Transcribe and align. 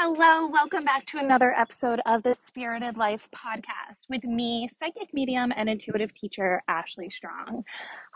Hello, 0.00 0.46
welcome 0.46 0.84
back 0.84 1.06
to 1.06 1.18
another 1.18 1.52
episode 1.58 2.00
of 2.06 2.22
the 2.22 2.32
Spirited 2.32 2.96
Life 2.96 3.28
podcast 3.34 4.08
with 4.08 4.22
me, 4.22 4.68
psychic 4.68 5.12
medium 5.12 5.52
and 5.56 5.68
intuitive 5.68 6.12
teacher 6.12 6.62
Ashley 6.68 7.10
Strong. 7.10 7.64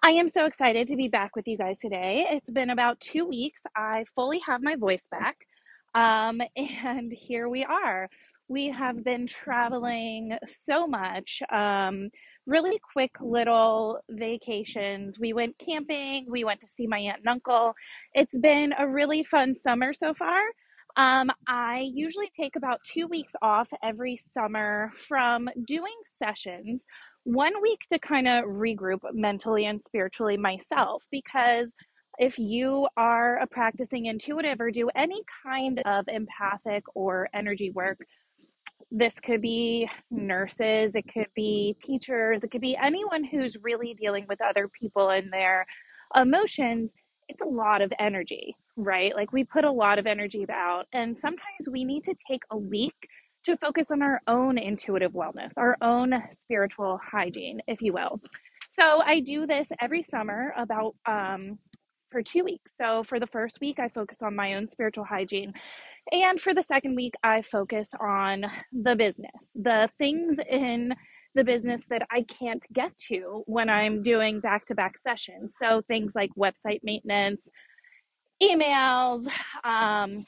I 0.05 0.11
am 0.11 0.29
so 0.29 0.47
excited 0.47 0.87
to 0.87 0.97
be 0.97 1.09
back 1.09 1.35
with 1.35 1.49
you 1.49 1.59
guys 1.59 1.81
today. 1.81 2.25
It's 2.31 2.53
been 2.53 2.71
about 2.71 3.01
two 3.01 3.27
weeks. 3.27 3.63
I 3.75 4.05
fully 4.15 4.41
have 4.47 4.63
my 4.63 4.77
voice 4.77 5.09
back, 5.09 5.39
um, 5.97 6.41
and 6.57 7.13
here 7.13 7.49
we 7.49 7.65
are. 7.65 8.09
We 8.47 8.69
have 8.71 9.03
been 9.03 9.27
traveling 9.27 10.37
so 10.47 10.87
much. 10.87 11.43
Um, 11.51 12.11
really 12.47 12.79
quick 12.93 13.11
little 13.21 13.99
vacations. 14.09 15.19
We 15.19 15.33
went 15.33 15.59
camping, 15.59 16.27
we 16.29 16.45
went 16.45 16.61
to 16.61 16.69
see 16.69 16.87
my 16.87 16.99
aunt 16.99 17.19
and 17.19 17.29
uncle. 17.29 17.75
It's 18.15 18.39
been 18.39 18.73
a 18.79 18.87
really 18.87 19.25
fun 19.25 19.57
summer 19.57 19.93
so 19.93 20.15
far. 20.15 20.43
Um, 20.97 21.31
I 21.47 21.91
usually 21.93 22.31
take 22.39 22.57
about 22.57 22.81
two 22.85 23.07
weeks 23.07 23.35
off 23.41 23.69
every 23.83 24.17
summer 24.17 24.91
from 24.97 25.49
doing 25.67 25.95
sessions, 26.23 26.85
one 27.25 27.55
week 27.63 27.81
to 27.93 27.99
kind 27.99 28.29
of 28.29 28.45
regroup 28.45 29.01
mentally 29.13 29.67
and 29.67 29.81
spiritually 29.81 30.37
myself. 30.37 31.05
Because 31.11 31.73
if 32.19 32.39
you 32.39 32.87
are 32.97 33.39
a 33.39 33.47
practicing 33.47 34.07
intuitive 34.07 34.61
or 34.61 34.71
do 34.71 34.91
any 34.95 35.23
kind 35.43 35.81
of 35.87 36.05
empathic 36.09 36.85
or 36.95 37.29
energy 37.33 37.71
work, 37.71 37.99
this 38.91 39.19
could 39.19 39.41
be 39.41 39.89
nurses, 40.11 40.95
it 40.95 41.05
could 41.13 41.29
be 41.35 41.75
teachers, 41.83 42.45
it 42.45 42.51
could 42.51 42.61
be 42.61 42.77
anyone 42.77 43.25
who's 43.25 43.57
really 43.63 43.95
dealing 43.95 44.27
with 44.29 44.43
other 44.43 44.69
people 44.69 45.09
and 45.09 45.33
their 45.33 45.65
emotions. 46.15 46.93
It's 47.29 47.41
a 47.41 47.47
lot 47.47 47.83
of 47.83 47.93
energy, 47.99 48.57
right? 48.77 49.15
Like 49.15 49.33
we 49.33 49.45
put 49.45 49.65
a 49.65 49.71
lot 49.71 49.99
of 49.99 50.07
energy 50.07 50.47
out, 50.51 50.87
and 50.93 51.17
sometimes 51.17 51.69
we 51.71 51.85
need 51.85 52.05
to 52.05 52.15
take 52.29 52.43
a 52.51 52.57
week 52.57 53.09
to 53.45 53.57
focus 53.57 53.91
on 53.91 54.03
our 54.03 54.21
own 54.27 54.59
intuitive 54.59 55.13
wellness, 55.13 55.53
our 55.57 55.77
own 55.83 56.15
spiritual 56.31 57.01
hygiene, 57.03 57.61
if 57.67 57.83
you 57.83 57.93
will. 57.93 58.21
So 58.71 59.03
I 59.05 59.21
do 59.21 59.47
this 59.47 59.69
every 59.81 60.03
summer 60.03 60.55
about 60.57 60.95
um, 61.07 61.59
for 62.11 62.23
two 62.23 62.45
weeks. 62.45 62.73
So 62.79 63.03
for 63.03 63.19
the 63.19 63.27
first 63.27 63.59
week, 63.61 63.79
I 63.79 63.89
focus 63.89 64.23
on 64.23 64.35
my 64.35 64.55
own 64.55 64.67
spiritual 64.67 65.05
hygiene. 65.05 65.53
And 66.13 66.41
for 66.41 66.55
the 66.55 66.63
second 66.63 66.95
week, 66.95 67.15
I 67.23 67.43
focus 67.43 67.91
on 68.01 68.45
the 68.73 68.95
business, 68.95 69.51
the 69.55 69.89
things 69.99 70.39
in 70.49 70.95
the 71.35 71.45
business 71.45 71.81
that 71.89 72.03
I 72.11 72.23
can't 72.23 72.65
get 72.73 72.93
to 73.09 73.43
when 73.47 73.69
I'm 73.71 74.03
doing 74.03 74.41
back 74.41 74.67
to 74.67 74.75
back 74.75 74.99
sessions. 74.99 75.57
So 75.59 75.83
things 75.89 76.15
like 76.15 76.31
website 76.37 76.81
maintenance, 76.83 77.49
emails, 78.43 79.27
um, 79.65 80.25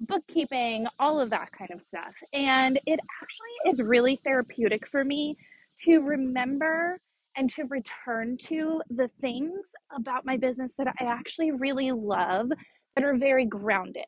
bookkeeping, 0.00 0.86
all 0.98 1.18
of 1.18 1.30
that 1.30 1.50
kind 1.52 1.70
of 1.72 1.80
stuff. 1.86 2.14
And 2.32 2.78
it 2.86 3.00
actually 3.22 3.70
is 3.70 3.82
really 3.82 4.16
therapeutic 4.16 4.86
for 4.86 5.04
me 5.04 5.36
to 5.84 6.00
remember 6.00 7.00
and 7.36 7.50
to 7.50 7.64
return 7.64 8.36
to 8.38 8.82
the 8.90 9.08
things 9.20 9.60
about 9.94 10.24
my 10.24 10.36
business 10.36 10.74
that 10.78 10.88
I 11.00 11.04
actually 11.04 11.50
really 11.52 11.92
love 11.92 12.50
that 12.94 13.04
are 13.04 13.16
very 13.16 13.44
grounded, 13.44 14.04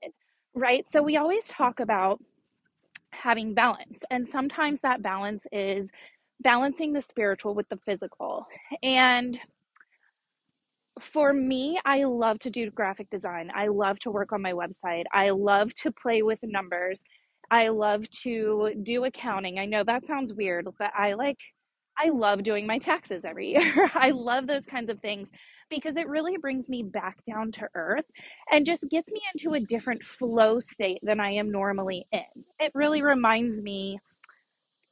right? 0.54 0.88
So 0.88 1.02
we 1.02 1.16
always 1.16 1.44
talk 1.44 1.80
about 1.80 2.22
having 3.12 3.54
balance, 3.54 4.00
and 4.10 4.28
sometimes 4.28 4.80
that 4.80 5.02
balance 5.02 5.46
is 5.52 5.90
balancing 6.40 6.92
the 6.92 7.00
spiritual 7.00 7.54
with 7.54 7.68
the 7.68 7.78
physical. 7.78 8.46
And 8.82 9.38
for 11.00 11.32
me, 11.32 11.78
I 11.84 12.04
love 12.04 12.38
to 12.40 12.50
do 12.50 12.70
graphic 12.70 13.10
design. 13.10 13.50
I 13.54 13.68
love 13.68 13.98
to 14.00 14.10
work 14.10 14.32
on 14.32 14.42
my 14.42 14.52
website. 14.52 15.04
I 15.12 15.30
love 15.30 15.74
to 15.74 15.92
play 15.92 16.22
with 16.22 16.38
numbers. 16.42 17.00
I 17.50 17.68
love 17.68 18.08
to 18.22 18.72
do 18.82 19.04
accounting. 19.04 19.58
I 19.58 19.64
know 19.64 19.84
that 19.84 20.06
sounds 20.06 20.34
weird, 20.34 20.68
but 20.78 20.90
I 20.96 21.14
like 21.14 21.38
I 22.00 22.10
love 22.10 22.44
doing 22.44 22.66
my 22.66 22.78
taxes 22.78 23.24
every 23.24 23.50
year. 23.50 23.90
I 23.94 24.10
love 24.10 24.46
those 24.46 24.64
kinds 24.64 24.88
of 24.88 25.00
things 25.00 25.30
because 25.68 25.96
it 25.96 26.08
really 26.08 26.36
brings 26.36 26.68
me 26.68 26.82
back 26.82 27.18
down 27.26 27.50
to 27.52 27.68
earth 27.74 28.04
and 28.52 28.64
just 28.64 28.88
gets 28.88 29.10
me 29.10 29.20
into 29.34 29.54
a 29.54 29.60
different 29.60 30.02
flow 30.02 30.60
state 30.60 31.00
than 31.02 31.18
I 31.20 31.30
am 31.30 31.50
normally 31.50 32.06
in. 32.12 32.22
It 32.60 32.70
really 32.74 33.02
reminds 33.02 33.60
me 33.62 33.98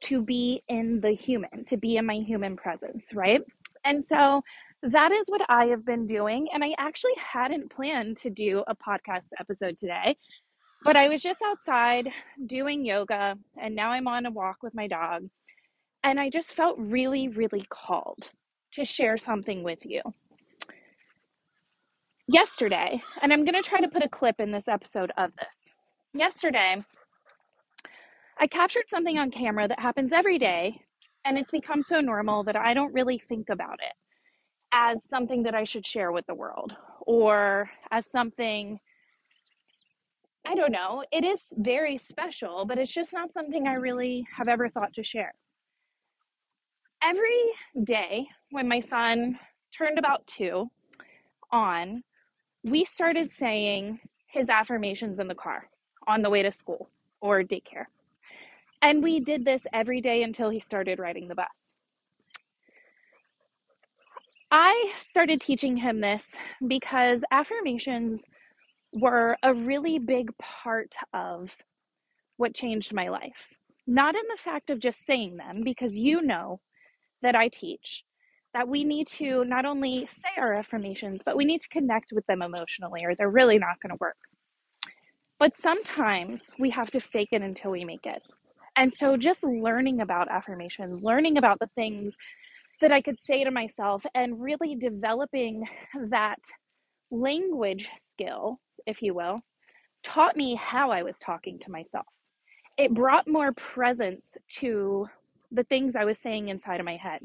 to 0.01 0.21
be 0.21 0.63
in 0.67 1.01
the 1.01 1.11
human, 1.11 1.65
to 1.65 1.77
be 1.77 1.97
in 1.97 2.05
my 2.05 2.15
human 2.15 2.55
presence, 2.55 3.13
right? 3.13 3.41
And 3.83 4.03
so 4.03 4.41
that 4.83 5.11
is 5.11 5.27
what 5.27 5.41
I 5.49 5.65
have 5.65 5.85
been 5.85 6.05
doing. 6.05 6.47
And 6.53 6.63
I 6.63 6.75
actually 6.77 7.15
hadn't 7.15 7.71
planned 7.71 8.17
to 8.17 8.29
do 8.29 8.63
a 8.67 8.75
podcast 8.75 9.27
episode 9.39 9.77
today, 9.77 10.15
but 10.83 10.95
I 10.95 11.09
was 11.09 11.21
just 11.21 11.41
outside 11.41 12.11
doing 12.45 12.85
yoga 12.85 13.37
and 13.59 13.75
now 13.75 13.91
I'm 13.91 14.07
on 14.07 14.25
a 14.25 14.31
walk 14.31 14.57
with 14.61 14.75
my 14.75 14.87
dog. 14.87 15.27
And 16.03 16.19
I 16.19 16.29
just 16.29 16.49
felt 16.49 16.77
really, 16.77 17.27
really 17.29 17.65
called 17.69 18.29
to 18.73 18.85
share 18.85 19.17
something 19.17 19.63
with 19.63 19.79
you. 19.83 20.01
Yesterday, 22.27 23.01
and 23.21 23.31
I'm 23.31 23.45
going 23.45 23.61
to 23.61 23.67
try 23.67 23.79
to 23.79 23.87
put 23.87 24.03
a 24.03 24.09
clip 24.09 24.39
in 24.39 24.51
this 24.51 24.67
episode 24.67 25.11
of 25.17 25.31
this. 25.37 25.47
Yesterday, 26.13 26.83
I 28.39 28.47
captured 28.47 28.83
something 28.89 29.17
on 29.17 29.31
camera 29.31 29.67
that 29.67 29.79
happens 29.79 30.13
every 30.13 30.37
day, 30.37 30.79
and 31.25 31.37
it's 31.37 31.51
become 31.51 31.81
so 31.81 32.01
normal 32.01 32.43
that 32.43 32.55
I 32.55 32.73
don't 32.73 32.93
really 32.93 33.17
think 33.17 33.49
about 33.49 33.79
it 33.79 33.93
as 34.71 35.03
something 35.03 35.43
that 35.43 35.55
I 35.55 35.63
should 35.63 35.85
share 35.85 36.11
with 36.11 36.27
the 36.27 36.35
world 36.35 36.75
or 37.01 37.69
as 37.91 38.05
something 38.05 38.79
I 40.49 40.55
don't 40.55 40.71
know. 40.71 41.03
It 41.11 41.25
is 41.25 41.39
very 41.57 41.97
special, 41.97 42.63
but 42.63 42.77
it's 42.77 42.93
just 42.93 43.11
not 43.11 43.33
something 43.33 43.67
I 43.67 43.73
really 43.73 44.25
have 44.33 44.47
ever 44.47 44.69
thought 44.69 44.93
to 44.93 45.03
share. 45.03 45.33
Every 47.03 47.51
day 47.83 48.27
when 48.51 48.65
my 48.65 48.79
son 48.79 49.37
turned 49.77 49.99
about 49.99 50.25
two 50.25 50.69
on, 51.51 52.01
we 52.63 52.85
started 52.85 53.29
saying 53.29 53.99
his 54.27 54.47
affirmations 54.47 55.19
in 55.19 55.27
the 55.27 55.35
car 55.35 55.69
on 56.07 56.21
the 56.21 56.29
way 56.29 56.43
to 56.43 56.51
school 56.51 56.89
or 57.19 57.43
daycare. 57.43 57.87
And 58.81 59.03
we 59.03 59.19
did 59.19 59.43
this 59.43 59.63
every 59.73 60.01
day 60.01 60.23
until 60.23 60.49
he 60.49 60.59
started 60.59 60.99
riding 60.99 61.27
the 61.27 61.35
bus. 61.35 61.47
I 64.49 64.93
started 64.97 65.41
teaching 65.41 65.75
him 65.75 65.99
this 65.99 66.29
because 66.65 67.23
affirmations 67.31 68.23
were 68.93 69.35
a 69.43 69.53
really 69.53 69.99
big 69.99 70.31
part 70.37 70.95
of 71.13 71.55
what 72.37 72.55
changed 72.55 72.93
my 72.93 73.09
life. 73.09 73.49
Not 73.87 74.15
in 74.15 74.21
the 74.29 74.41
fact 74.41 74.69
of 74.69 74.79
just 74.79 75.05
saying 75.05 75.37
them, 75.37 75.63
because 75.63 75.97
you 75.97 76.21
know 76.21 76.59
that 77.21 77.35
I 77.35 77.49
teach 77.49 78.03
that 78.53 78.67
we 78.67 78.83
need 78.83 79.07
to 79.07 79.43
not 79.45 79.65
only 79.65 80.05
say 80.05 80.29
our 80.37 80.53
affirmations, 80.53 81.21
but 81.25 81.35
we 81.35 81.45
need 81.45 81.61
to 81.61 81.69
connect 81.69 82.11
with 82.13 82.25
them 82.27 82.41
emotionally, 82.41 83.03
or 83.05 83.13
they're 83.13 83.29
really 83.29 83.59
not 83.59 83.79
going 83.81 83.91
to 83.91 83.97
work. 83.99 84.17
But 85.39 85.55
sometimes 85.55 86.43
we 86.57 86.69
have 86.71 86.89
to 86.91 87.01
fake 87.01 87.29
it 87.31 87.41
until 87.41 87.71
we 87.71 87.83
make 87.83 88.05
it. 88.05 88.23
And 88.77 88.93
so 88.93 89.17
just 89.17 89.43
learning 89.43 90.01
about 90.01 90.29
affirmations, 90.29 91.03
learning 91.03 91.37
about 91.37 91.59
the 91.59 91.69
things 91.75 92.15
that 92.79 92.91
I 92.91 93.01
could 93.01 93.17
say 93.25 93.43
to 93.43 93.49
myself, 93.49 94.05
and 94.13 94.39
really 94.39 94.75
developing 94.75 95.67
that 96.09 96.39
language 97.11 97.89
skill, 97.95 98.59
if 98.85 99.01
you 99.01 99.15
will, 99.15 99.41
taught 100.03 100.37
me 100.37 100.53
how 100.55 100.91
I 100.91 101.01
was 101.01 101.17
talking 101.17 101.57
to 101.59 101.71
myself. 101.71 102.05
It 102.77 102.93
brought 102.93 103.27
more 103.27 103.51
presence 103.51 104.25
to 104.59 105.07
the 105.51 105.63
things 105.63 105.95
I 105.95 106.05
was 106.05 106.19
saying 106.19 106.49
inside 106.49 106.79
of 106.79 106.85
my 106.85 106.97
head. 106.97 107.21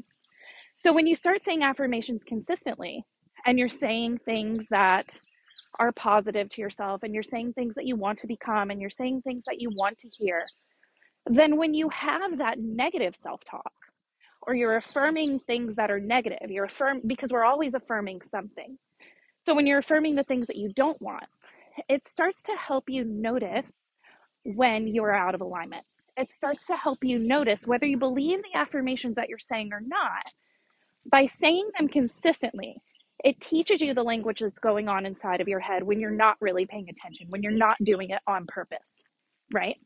So 0.75 0.91
when 0.91 1.05
you 1.05 1.13
start 1.13 1.45
saying 1.45 1.61
affirmations 1.61 2.23
consistently 2.23 3.03
and 3.45 3.59
you're 3.59 3.69
saying 3.69 4.19
things 4.25 4.65
that 4.71 5.19
are 5.79 5.91
positive 5.91 6.49
to 6.49 6.61
yourself 6.61 7.03
and 7.03 7.13
you're 7.13 7.21
saying 7.21 7.53
things 7.53 7.75
that 7.75 7.85
you 7.85 7.95
want 7.95 8.17
to 8.19 8.27
become 8.27 8.71
and 8.71 8.81
you're 8.81 8.89
saying 8.89 9.21
things 9.21 9.43
that 9.45 9.61
you 9.61 9.69
want 9.75 9.99
to 9.99 10.09
hear, 10.17 10.45
then 11.27 11.57
when 11.57 11.73
you 11.73 11.89
have 11.89 12.37
that 12.37 12.59
negative 12.59 13.15
self 13.15 13.43
talk, 13.43 13.73
or 14.45 14.55
you're 14.55 14.75
affirming 14.75 15.39
things 15.39 15.75
that 15.75 15.91
are 15.91 15.99
negative, 15.99 16.49
you're 16.49 16.65
affirm 16.65 17.01
because 17.07 17.31
we're 17.31 17.45
always 17.45 17.73
affirming 17.73 18.21
something. 18.21 18.77
So 19.45 19.53
when 19.55 19.67
you're 19.67 19.79
affirming 19.79 20.15
the 20.15 20.23
things 20.23 20.47
that 20.47 20.57
you 20.57 20.71
don't 20.73 21.01
want, 21.01 21.25
it 21.89 22.07
starts 22.07 22.43
to 22.43 22.53
help 22.53 22.85
you 22.89 23.03
notice 23.03 23.71
when 24.43 24.87
you're 24.87 25.13
out 25.15 25.35
of 25.35 25.41
alignment. 25.41 25.85
It 26.17 26.29
starts 26.29 26.67
to 26.67 26.75
help 26.75 26.99
you 27.03 27.19
notice 27.19 27.65
whether 27.65 27.85
you 27.85 27.97
believe 27.97 28.41
the 28.43 28.57
affirmations 28.57 29.15
that 29.15 29.29
you're 29.29 29.39
saying 29.39 29.71
or 29.73 29.81
not. 29.81 30.25
By 31.05 31.25
saying 31.25 31.69
them 31.77 31.87
consistently, 31.89 32.77
it 33.23 33.39
teaches 33.41 33.81
you 33.81 33.93
the 33.93 34.03
language 34.03 34.41
that's 34.41 34.59
going 34.59 34.87
on 34.89 35.05
inside 35.05 35.41
of 35.41 35.47
your 35.47 35.59
head 35.59 35.83
when 35.83 35.99
you're 35.99 36.11
not 36.11 36.37
really 36.41 36.65
paying 36.65 36.89
attention, 36.89 37.27
when 37.29 37.43
you're 37.43 37.51
not 37.51 37.77
doing 37.83 38.11
it 38.11 38.21
on 38.27 38.45
purpose, 38.47 38.95
right? 39.53 39.77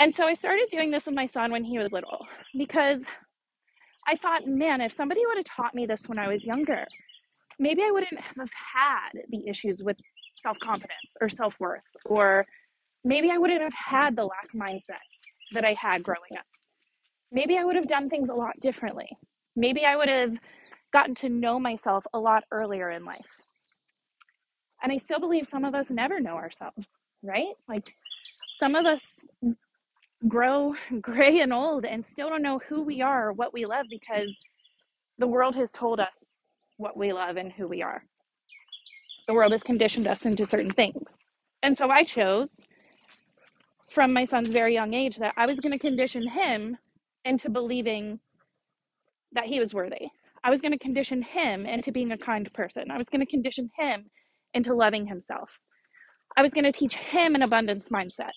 And 0.00 0.14
so 0.14 0.26
I 0.26 0.34
started 0.34 0.68
doing 0.70 0.90
this 0.90 1.06
with 1.06 1.14
my 1.14 1.26
son 1.26 1.52
when 1.52 1.64
he 1.64 1.78
was 1.78 1.92
little 1.92 2.26
because 2.56 3.02
I 4.06 4.16
thought, 4.16 4.46
man, 4.46 4.80
if 4.80 4.92
somebody 4.92 5.22
would 5.26 5.38
have 5.38 5.46
taught 5.46 5.74
me 5.74 5.86
this 5.86 6.08
when 6.08 6.18
I 6.18 6.28
was 6.28 6.44
younger, 6.44 6.84
maybe 7.58 7.82
I 7.82 7.90
wouldn't 7.90 8.18
have 8.20 8.50
had 8.74 9.10
the 9.30 9.48
issues 9.48 9.82
with 9.82 9.98
self 10.42 10.58
confidence 10.62 10.98
or 11.20 11.28
self 11.28 11.58
worth 11.60 11.82
or 12.06 12.44
maybe 13.04 13.30
I 13.30 13.38
wouldn't 13.38 13.62
have 13.62 13.74
had 13.74 14.16
the 14.16 14.24
lack 14.24 14.52
mindset 14.54 15.04
that 15.52 15.64
I 15.64 15.74
had 15.80 16.02
growing 16.02 16.36
up. 16.38 16.46
Maybe 17.32 17.58
I 17.58 17.64
would 17.64 17.76
have 17.76 17.88
done 17.88 18.10
things 18.10 18.28
a 18.28 18.34
lot 18.34 18.60
differently. 18.60 19.08
Maybe 19.56 19.84
I 19.84 19.96
would 19.96 20.08
have 20.08 20.36
gotten 20.92 21.14
to 21.16 21.28
know 21.28 21.58
myself 21.58 22.06
a 22.12 22.18
lot 22.18 22.44
earlier 22.52 22.90
in 22.90 23.04
life. 23.04 23.38
And 24.82 24.92
I 24.92 24.98
still 24.98 25.20
believe 25.20 25.46
some 25.46 25.64
of 25.64 25.74
us 25.74 25.90
never 25.90 26.20
know 26.20 26.36
ourselves, 26.36 26.88
right? 27.22 27.54
Like 27.68 27.94
some 28.54 28.74
of 28.74 28.86
us 28.86 29.02
grow 30.28 30.74
gray 31.00 31.40
and 31.40 31.52
old 31.52 31.84
and 31.84 32.04
still 32.04 32.28
don't 32.28 32.42
know 32.42 32.60
who 32.68 32.82
we 32.82 33.02
are 33.02 33.28
or 33.28 33.32
what 33.32 33.52
we 33.52 33.64
love 33.64 33.86
because 33.90 34.36
the 35.18 35.26
world 35.26 35.54
has 35.54 35.70
told 35.70 36.00
us 36.00 36.14
what 36.76 36.96
we 36.96 37.12
love 37.12 37.36
and 37.36 37.52
who 37.52 37.68
we 37.68 37.82
are. 37.82 38.04
The 39.28 39.34
world 39.34 39.52
has 39.52 39.62
conditioned 39.62 40.06
us 40.06 40.26
into 40.26 40.46
certain 40.46 40.72
things. 40.72 41.16
And 41.62 41.76
so 41.76 41.90
I 41.90 42.04
chose 42.04 42.50
from 43.88 44.12
my 44.12 44.24
son's 44.24 44.50
very 44.50 44.74
young 44.74 44.92
age 44.94 45.16
that 45.18 45.34
I 45.36 45.46
was 45.46 45.60
going 45.60 45.72
to 45.72 45.78
condition 45.78 46.28
him 46.28 46.76
into 47.24 47.48
believing 47.48 48.18
that 49.32 49.44
he 49.46 49.60
was 49.60 49.72
worthy. 49.72 50.08
I 50.42 50.50
was 50.50 50.60
going 50.60 50.72
to 50.72 50.78
condition 50.78 51.22
him 51.22 51.64
into 51.66 51.92
being 51.92 52.12
a 52.12 52.18
kind 52.18 52.52
person. 52.52 52.90
I 52.90 52.98
was 52.98 53.08
going 53.08 53.20
to 53.20 53.26
condition 53.26 53.70
him 53.78 54.06
into 54.52 54.74
loving 54.74 55.06
himself. 55.06 55.58
I 56.36 56.42
was 56.42 56.52
going 56.52 56.64
to 56.64 56.72
teach 56.72 56.96
him 56.96 57.34
an 57.34 57.42
abundance 57.42 57.88
mindset. 57.88 58.32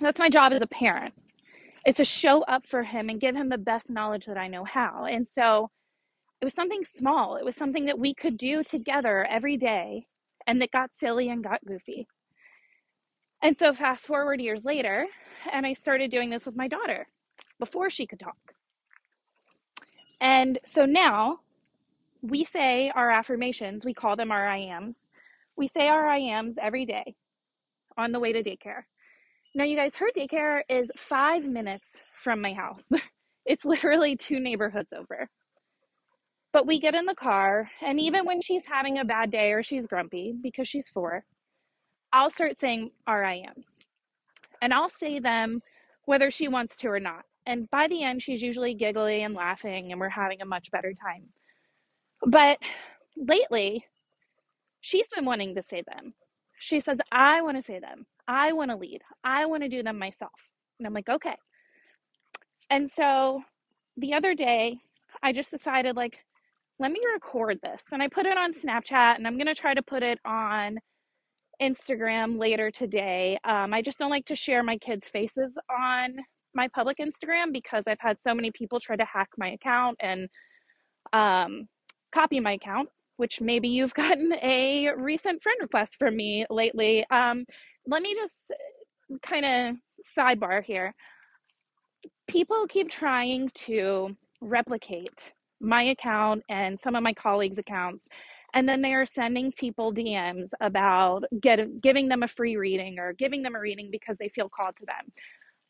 That's 0.00 0.18
my 0.18 0.28
job 0.28 0.52
as 0.52 0.62
a 0.62 0.66
parent. 0.66 1.14
Is 1.86 1.96
to 1.96 2.04
show 2.04 2.42
up 2.42 2.66
for 2.66 2.82
him 2.82 3.08
and 3.08 3.20
give 3.20 3.34
him 3.34 3.48
the 3.48 3.58
best 3.58 3.88
knowledge 3.90 4.26
that 4.26 4.36
I 4.36 4.48
know 4.48 4.64
how. 4.64 5.06
And 5.06 5.26
so 5.26 5.70
it 6.40 6.44
was 6.44 6.54
something 6.54 6.84
small. 6.84 7.36
It 7.36 7.44
was 7.44 7.56
something 7.56 7.86
that 7.86 7.98
we 7.98 8.14
could 8.14 8.36
do 8.36 8.62
together 8.62 9.24
every 9.24 9.56
day 9.56 10.06
and 10.46 10.60
that 10.60 10.70
got 10.70 10.94
silly 10.94 11.30
and 11.30 11.42
got 11.42 11.64
goofy. 11.64 12.06
And 13.42 13.56
so 13.56 13.72
fast 13.72 14.04
forward 14.06 14.40
years 14.40 14.64
later, 14.64 15.06
and 15.52 15.66
I 15.66 15.72
started 15.72 16.10
doing 16.10 16.30
this 16.30 16.46
with 16.46 16.56
my 16.56 16.68
daughter 16.68 17.06
before 17.58 17.90
she 17.90 18.06
could 18.06 18.20
talk. 18.20 18.36
And 20.20 20.58
so 20.64 20.84
now 20.84 21.40
we 22.22 22.44
say 22.44 22.90
our 22.94 23.10
affirmations, 23.10 23.84
we 23.84 23.94
call 23.94 24.16
them 24.16 24.32
our 24.32 24.48
I 24.48 24.58
ams. 24.58 24.96
We 25.56 25.68
say 25.68 25.88
our 25.88 26.06
I 26.06 26.18
ams 26.18 26.56
every 26.60 26.84
day 26.84 27.14
on 27.96 28.12
the 28.12 28.20
way 28.20 28.32
to 28.32 28.42
daycare. 28.42 28.82
Now, 29.54 29.64
you 29.64 29.76
guys, 29.76 29.94
her 29.96 30.08
daycare 30.16 30.60
is 30.68 30.90
five 30.96 31.44
minutes 31.44 31.88
from 32.22 32.40
my 32.40 32.52
house. 32.52 32.82
it's 33.46 33.64
literally 33.64 34.16
two 34.16 34.40
neighborhoods 34.40 34.92
over. 34.92 35.28
But 36.52 36.66
we 36.66 36.80
get 36.80 36.94
in 36.94 37.04
the 37.06 37.14
car, 37.14 37.70
and 37.82 38.00
even 38.00 38.24
when 38.24 38.40
she's 38.40 38.62
having 38.66 38.98
a 38.98 39.04
bad 39.04 39.30
day 39.30 39.52
or 39.52 39.62
she's 39.62 39.86
grumpy 39.86 40.34
because 40.42 40.68
she's 40.68 40.88
four, 40.88 41.24
I'll 42.12 42.30
start 42.30 42.58
saying 42.58 42.90
RIMs. 43.08 43.66
And 44.62 44.72
I'll 44.72 44.90
say 44.90 45.18
them 45.20 45.60
whether 46.06 46.30
she 46.30 46.48
wants 46.48 46.76
to 46.78 46.88
or 46.88 47.00
not. 47.00 47.24
And 47.46 47.70
by 47.70 47.88
the 47.88 48.02
end, 48.02 48.22
she's 48.22 48.42
usually 48.42 48.74
giggly 48.74 49.22
and 49.22 49.34
laughing, 49.34 49.92
and 49.92 50.00
we're 50.00 50.08
having 50.08 50.42
a 50.42 50.46
much 50.46 50.70
better 50.70 50.92
time. 50.92 51.24
But 52.26 52.58
lately, 53.16 53.84
she's 54.80 55.06
been 55.14 55.24
wanting 55.24 55.54
to 55.54 55.62
say 55.62 55.82
them. 55.86 56.14
She 56.58 56.80
says, 56.80 56.98
I 57.12 57.42
want 57.42 57.56
to 57.56 57.62
say 57.62 57.78
them. 57.78 58.06
I 58.28 58.52
want 58.52 58.70
to 58.70 58.76
lead. 58.76 59.00
I 59.24 59.46
want 59.46 59.62
to 59.62 59.68
do 59.68 59.82
them 59.82 59.98
myself. 59.98 60.32
And 60.78 60.86
I'm 60.86 60.92
like, 60.92 61.08
okay. 61.08 61.34
And 62.70 62.88
so 62.90 63.42
the 63.96 64.14
other 64.14 64.34
day, 64.34 64.78
I 65.22 65.32
just 65.32 65.50
decided, 65.50 65.96
like, 65.96 66.18
let 66.78 66.92
me 66.92 67.00
record 67.12 67.58
this. 67.62 67.82
And 67.90 68.02
I 68.02 68.08
put 68.08 68.26
it 68.26 68.36
on 68.36 68.52
Snapchat, 68.52 69.16
and 69.16 69.26
I'm 69.26 69.36
going 69.36 69.46
to 69.46 69.54
try 69.54 69.74
to 69.74 69.82
put 69.82 70.02
it 70.02 70.18
on 70.24 70.78
Instagram 71.60 72.38
later 72.38 72.70
today. 72.70 73.38
Um, 73.44 73.74
I 73.74 73.82
just 73.82 73.98
don't 73.98 74.10
like 74.10 74.26
to 74.26 74.36
share 74.36 74.62
my 74.62 74.76
kids' 74.76 75.08
faces 75.08 75.58
on 75.70 76.16
my 76.54 76.68
public 76.68 76.98
Instagram 76.98 77.52
because 77.52 77.84
I've 77.86 78.00
had 78.00 78.20
so 78.20 78.34
many 78.34 78.50
people 78.52 78.78
try 78.78 78.96
to 78.96 79.04
hack 79.04 79.28
my 79.36 79.50
account 79.50 79.96
and 80.00 80.28
um, 81.12 81.66
copy 82.12 82.40
my 82.40 82.52
account, 82.52 82.88
which 83.16 83.40
maybe 83.40 83.68
you've 83.68 83.94
gotten 84.02 84.32
a 84.34 84.90
recent 84.96 85.42
friend 85.42 85.58
request 85.60 85.96
from 85.98 86.16
me 86.16 86.46
lately. 86.50 87.04
Um, 87.10 87.44
let 87.88 88.02
me 88.02 88.14
just 88.14 88.52
uh, 88.52 89.16
kind 89.22 89.44
of 89.46 89.76
sidebar 90.16 90.62
here. 90.62 90.94
People 92.28 92.66
keep 92.68 92.90
trying 92.90 93.50
to 93.66 94.10
replicate 94.40 95.32
my 95.60 95.82
account 95.84 96.44
and 96.48 96.78
some 96.78 96.94
of 96.94 97.02
my 97.02 97.12
colleagues' 97.12 97.58
accounts 97.58 98.06
and 98.54 98.68
then 98.68 98.82
they 98.82 98.94
are 98.94 99.06
sending 99.06 99.52
people 99.52 99.92
DMs 99.92 100.50
about 100.60 101.24
get, 101.40 101.80
giving 101.80 102.08
them 102.08 102.22
a 102.22 102.28
free 102.28 102.56
reading 102.56 102.98
or 102.98 103.12
giving 103.12 103.42
them 103.42 103.54
a 103.54 103.60
reading 103.60 103.90
because 103.90 104.16
they 104.16 104.28
feel 104.28 104.48
called 104.48 104.76
to 104.76 104.86
them. 104.86 105.12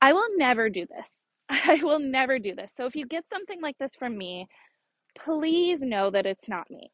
I 0.00 0.12
will 0.12 0.36
never 0.36 0.68
do 0.70 0.86
this. 0.86 1.16
I 1.48 1.80
will 1.82 1.98
never 1.98 2.38
do 2.38 2.54
this. 2.54 2.72
So 2.76 2.86
if 2.86 2.94
you 2.94 3.06
get 3.06 3.28
something 3.28 3.60
like 3.60 3.76
this 3.78 3.96
from 3.96 4.16
me, 4.16 4.46
please 5.18 5.82
know 5.82 6.10
that 6.10 6.26
it's 6.26 6.48
not 6.48 6.70
me. 6.70 6.90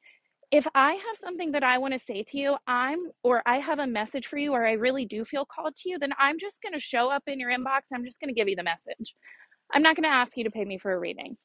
If 0.55 0.69
I 0.73 0.93
have 0.93 1.17
something 1.19 1.51
that 1.51 1.65
I 1.65 1.79
want 1.79 1.95
to 1.95 1.99
say 1.99 2.23
to 2.23 2.39
you, 2.39 2.56
I'm 2.69 3.11
or 3.25 3.43
I 3.45 3.59
have 3.59 3.81
a 3.81 3.89
message 3.89 4.29
for 4.29 4.37
you 4.37 4.53
or 4.53 4.65
I 4.65 4.75
really 4.75 5.05
do 5.05 5.25
feel 5.25 5.45
called 5.45 5.75
to 5.75 5.89
you, 5.89 5.99
then 5.99 6.12
I'm 6.17 6.39
just 6.39 6.62
going 6.62 6.75
to 6.75 6.79
show 6.79 7.11
up 7.11 7.25
in 7.27 7.41
your 7.41 7.51
inbox. 7.51 7.89
I'm 7.93 8.05
just 8.05 8.21
going 8.21 8.29
to 8.29 8.41
give 8.41 8.49
you 8.49 8.55
the 8.55 8.62
message. 8.62 9.17
I'm 9.73 9.83
not 9.83 9.97
going 9.97 10.09
to 10.09 10.15
ask 10.15 10.37
you 10.37 10.45
to 10.45 10.53
pay 10.53 10.65
me 10.65 10.79
for 10.79 10.93
a 10.93 10.99
reading. 11.01 11.37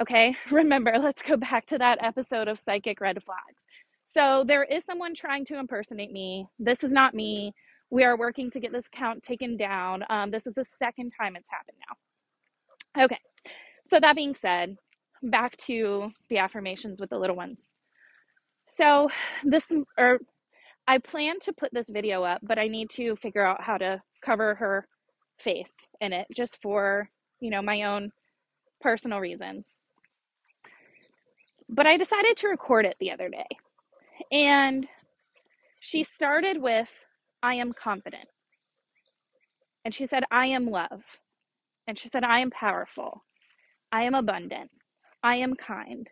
Okay, 0.00 0.34
remember, 0.50 0.94
let's 0.98 1.20
go 1.20 1.36
back 1.36 1.66
to 1.66 1.76
that 1.76 2.02
episode 2.02 2.48
of 2.48 2.58
Psychic 2.58 2.98
Red 2.98 3.22
Flags. 3.22 3.66
So 4.06 4.42
there 4.46 4.64
is 4.64 4.84
someone 4.86 5.14
trying 5.14 5.44
to 5.44 5.58
impersonate 5.58 6.10
me. 6.10 6.46
This 6.58 6.82
is 6.82 6.90
not 6.90 7.12
me. 7.12 7.52
We 7.90 8.04
are 8.04 8.16
working 8.16 8.50
to 8.52 8.58
get 8.58 8.72
this 8.72 8.86
account 8.86 9.22
taken 9.22 9.58
down. 9.58 10.02
Um, 10.08 10.30
this 10.30 10.46
is 10.46 10.54
the 10.54 10.64
second 10.78 11.12
time 11.20 11.36
it's 11.36 11.50
happened 11.50 11.76
now. 12.96 13.04
Okay, 13.04 13.20
so 13.84 14.00
that 14.00 14.16
being 14.16 14.34
said, 14.34 14.76
back 15.22 15.58
to 15.66 16.10
the 16.30 16.38
affirmations 16.38 17.02
with 17.02 17.10
the 17.10 17.18
little 17.18 17.36
ones. 17.36 17.75
So 18.66 19.08
this, 19.44 19.70
or 19.98 20.14
er, 20.14 20.18
I 20.88 20.98
plan 20.98 21.40
to 21.40 21.52
put 21.52 21.70
this 21.72 21.88
video 21.88 22.22
up, 22.22 22.40
but 22.42 22.58
I 22.58 22.68
need 22.68 22.90
to 22.90 23.16
figure 23.16 23.44
out 23.44 23.62
how 23.62 23.78
to 23.78 24.00
cover 24.22 24.54
her 24.56 24.86
face 25.38 25.72
in 26.00 26.12
it 26.12 26.26
just 26.34 26.60
for, 26.62 27.08
you 27.40 27.50
know, 27.50 27.62
my 27.62 27.82
own 27.82 28.10
personal 28.80 29.18
reasons. 29.18 29.76
But 31.68 31.86
I 31.86 31.96
decided 31.96 32.36
to 32.38 32.48
record 32.48 32.86
it 32.86 32.96
the 33.00 33.10
other 33.10 33.28
day. 33.28 33.46
And 34.30 34.86
she 35.80 36.04
started 36.04 36.60
with, 36.60 36.90
I 37.42 37.54
am 37.54 37.72
confident. 37.72 38.28
And 39.84 39.94
she 39.94 40.06
said, 40.06 40.24
I 40.30 40.46
am 40.46 40.66
love. 40.66 41.02
And 41.86 41.98
she 41.98 42.08
said, 42.08 42.24
I 42.24 42.40
am 42.40 42.50
powerful. 42.50 43.22
I 43.92 44.02
am 44.02 44.14
abundant. 44.14 44.70
I 45.22 45.36
am 45.36 45.54
kind. 45.54 46.08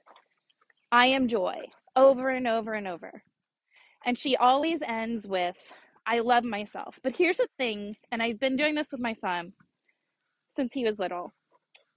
I 0.92 1.06
am 1.06 1.28
joy. 1.28 1.56
Over 1.96 2.30
and 2.30 2.46
over 2.48 2.74
and 2.74 2.88
over. 2.88 3.22
And 4.06 4.18
she 4.18 4.36
always 4.36 4.82
ends 4.82 5.26
with, 5.26 5.56
I 6.06 6.20
love 6.20 6.44
myself. 6.44 6.98
But 7.02 7.16
here's 7.16 7.38
the 7.38 7.48
thing, 7.58 7.96
and 8.12 8.22
I've 8.22 8.40
been 8.40 8.56
doing 8.56 8.74
this 8.74 8.88
with 8.92 9.00
my 9.00 9.12
son 9.14 9.52
since 10.52 10.72
he 10.72 10.84
was 10.84 10.98
little 10.98 11.32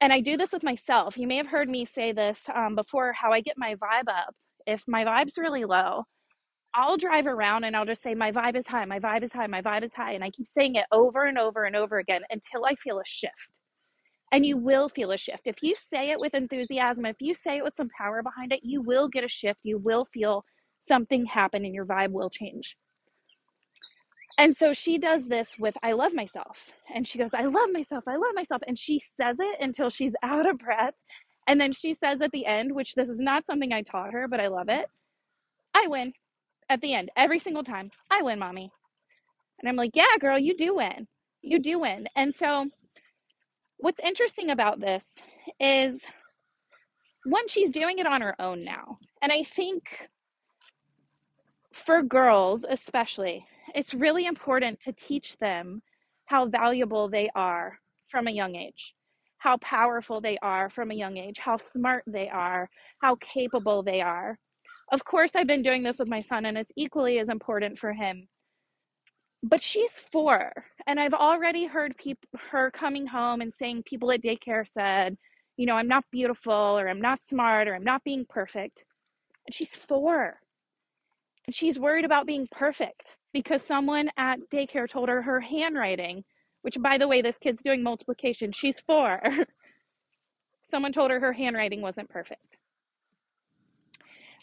and 0.02 0.14
I 0.14 0.22
do 0.22 0.38
this 0.38 0.52
with 0.52 0.64
myself. 0.64 1.18
You 1.18 1.28
may 1.28 1.38
have 1.38 1.48
heard 1.48 1.70
me 1.70 1.86
say 1.86 2.12
this 2.12 2.40
um, 2.54 2.76
before 2.76 3.14
how 3.14 3.32
I 3.32 3.42
get 3.42 3.58
my 3.58 3.76
vibe 3.76 4.10
up. 4.10 4.34
If 4.66 4.84
my 4.88 5.04
vibe's 5.06 5.38
really 5.38 5.66
low, 5.66 6.04
I'll 6.74 6.98
drive 6.98 7.28
around 7.28 7.64
and 7.64 7.76
I'll 7.76 7.86
just 7.86 8.04
say, 8.04 8.14
My 8.14 8.32
vibe 8.32 8.56
is 8.56 8.68
high, 8.68 8.86
my 8.86 9.00
vibe 9.00 9.24
is 9.24 9.34
high, 9.34 9.48
my 9.48 9.62
vibe 9.62 9.84
is 9.84 9.94
high. 9.94 10.14
And 10.14 10.24
I 10.24 10.30
keep 10.30 10.48
saying 10.48 10.76
it 10.76 10.86
over 10.92 11.26
and 11.26 11.38
over 11.38 11.66
and 11.66 11.76
over 11.76 11.98
again 12.00 12.22
until 12.30 12.66
I 12.66 12.76
feel 12.76 13.00
a 13.00 13.06
shift. 13.06 13.62
And 14.32 14.46
you 14.46 14.58
will 14.58 14.90
feel 14.90 15.12
a 15.12 15.18
shift. 15.18 15.44
If 15.46 15.64
you 15.64 15.76
say 15.90 16.12
it 16.12 16.20
with 16.20 16.34
enthusiasm, 16.34 17.06
if 17.06 17.16
you 17.22 17.34
say 17.34 17.58
it 17.58 17.64
with 17.64 17.76
some 17.76 17.90
power 17.98 18.22
behind 18.22 18.52
it, 18.52 18.60
you 18.64 18.82
will 18.82 19.08
get 19.08 19.24
a 19.24 19.30
shift. 19.30 19.60
You 19.64 19.78
will 19.78 20.06
feel 20.06 20.44
something 20.82 21.26
happen 21.26 21.66
and 21.66 21.74
your 21.74 21.86
vibe 21.86 22.12
will 22.12 22.30
change. 22.30 22.76
And 24.38 24.56
so 24.56 24.72
she 24.74 24.98
does 24.98 25.28
this 25.28 25.50
with 25.58 25.76
I 25.82 25.94
love 25.94 26.14
myself. 26.14 26.68
And 26.94 27.08
she 27.08 27.18
goes, 27.18 27.34
I 27.34 27.44
love 27.44 27.70
myself. 27.72 28.04
I 28.08 28.18
love 28.18 28.36
myself. 28.36 28.62
And 28.68 28.78
she 28.78 29.00
says 29.00 29.38
it 29.40 29.58
until 29.60 29.90
she's 29.90 30.14
out 30.24 30.48
of 30.48 30.60
breath. 30.60 30.94
And 31.48 31.60
then 31.60 31.72
she 31.72 31.94
says 31.94 32.22
at 32.22 32.32
the 32.32 32.46
end, 32.46 32.76
which 32.76 32.94
this 32.96 33.10
is 33.10 33.20
not 33.20 33.46
something 33.46 33.72
I 33.72 33.82
taught 33.82 34.12
her, 34.12 34.28
but 34.28 34.40
I 34.40 34.48
love 34.48 34.70
it. 34.70 34.88
I 35.74 35.88
win 35.88 36.14
at 36.70 36.82
the 36.82 36.94
end 36.94 37.10
every 37.16 37.40
single 37.40 37.64
time. 37.64 37.90
I 38.12 38.22
win, 38.22 38.40
mommy. 38.40 38.72
And 39.60 39.70
I'm 39.70 39.76
like, 39.76 39.92
yeah, 39.94 40.18
girl, 40.20 40.38
you 40.38 40.56
do 40.56 40.76
win. 40.76 41.08
You 41.42 41.60
do 41.60 41.80
win. 41.80 42.08
And 42.16 42.36
so 42.36 42.68
what's 43.78 44.00
interesting 44.00 44.50
about 44.50 44.80
this 44.80 45.06
is 45.60 46.02
one, 47.26 47.48
she's 47.48 47.70
doing 47.70 48.00
it 48.00 48.08
on 48.08 48.22
her 48.22 48.40
own 48.42 48.64
now. 48.64 49.00
And 49.22 49.32
I 49.32 49.44
think 49.44 50.10
for 51.74 52.02
girls, 52.02 52.66
especially, 52.68 53.46
it's 53.76 53.94
really 53.94 54.26
important 54.26 54.80
to 54.82 54.94
teach 54.94 55.38
them 55.38 55.82
how 56.26 56.48
valuable 56.48 57.10
they 57.10 57.30
are 57.36 57.80
from 58.10 58.28
a 58.28 58.32
young 58.32 58.56
age, 58.56 58.94
how 59.38 59.58
powerful 59.58 60.22
they 60.22 60.38
are 60.42 60.70
from 60.70 60.92
a 60.92 60.96
young 60.96 61.18
age, 61.18 61.38
how 61.38 61.58
smart 61.58 62.04
they 62.08 62.30
are, 62.30 62.70
how 63.02 63.16
capable 63.16 63.84
they 63.84 64.02
are. 64.02 64.38
Of 64.92 65.04
course, 65.04 65.32
I've 65.36 65.48
been 65.48 65.64
doing 65.64 65.84
this 65.84 66.00
with 66.00 66.08
my 66.08 66.22
son, 66.22 66.46
and 66.46 66.58
it's 66.58 66.72
equally 66.76 67.20
as 67.20 67.30
important 67.30 67.78
for 67.78 67.94
him. 67.94 68.28
But 69.44 69.62
she's 69.62 69.94
four 69.94 70.52
and 70.88 71.00
i've 71.00 71.14
already 71.14 71.66
heard 71.66 71.96
people 71.98 72.28
her 72.52 72.72
coming 72.72 73.08
home 73.08 73.42
and 73.42 73.54
saying 73.54 73.84
people 73.84 74.12
at 74.12 74.22
daycare 74.22 74.68
said 74.72 75.18
you 75.58 75.66
know 75.66 75.76
i'm 75.76 75.88
not 75.88 76.04
beautiful 76.12 76.54
or 76.54 76.90
i'm 76.90 77.02
not 77.02 77.24
smart 77.24 77.68
or 77.68 77.76
i'm 77.76 77.84
not 77.84 78.04
being 78.04 78.26
perfect 78.30 78.84
and 79.48 79.54
she's 79.54 79.76
four. 79.76 80.40
And 81.48 81.56
she's 81.56 81.80
worried 81.80 82.06
about 82.06 82.28
being 82.28 82.48
perfect 82.52 83.18
because 83.34 83.64
someone 83.64 84.10
at 84.18 84.40
daycare 84.52 84.90
told 84.90 85.10
her 85.10 85.22
her 85.22 85.42
handwriting 85.42 86.24
which 86.64 86.78
by 86.82 86.98
the 86.98 87.08
way 87.08 87.22
this 87.22 87.38
kid's 87.38 87.64
doing 87.64 87.84
multiplication 87.84 88.52
she's 88.52 88.80
four. 88.82 89.22
Someone 90.70 90.92
told 90.92 91.12
her 91.12 91.20
her 91.22 91.34
handwriting 91.34 91.82
wasn't 91.82 92.10
perfect. 92.10 92.58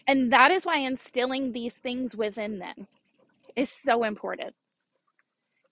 And 0.07 0.33
that 0.33 0.51
is 0.51 0.65
why 0.67 0.79
instilling 0.79 1.53
these 1.53 1.75
things 1.75 2.17
within 2.17 2.59
them 2.61 2.89
is 3.57 3.71
so 3.71 4.05
important 4.05 4.55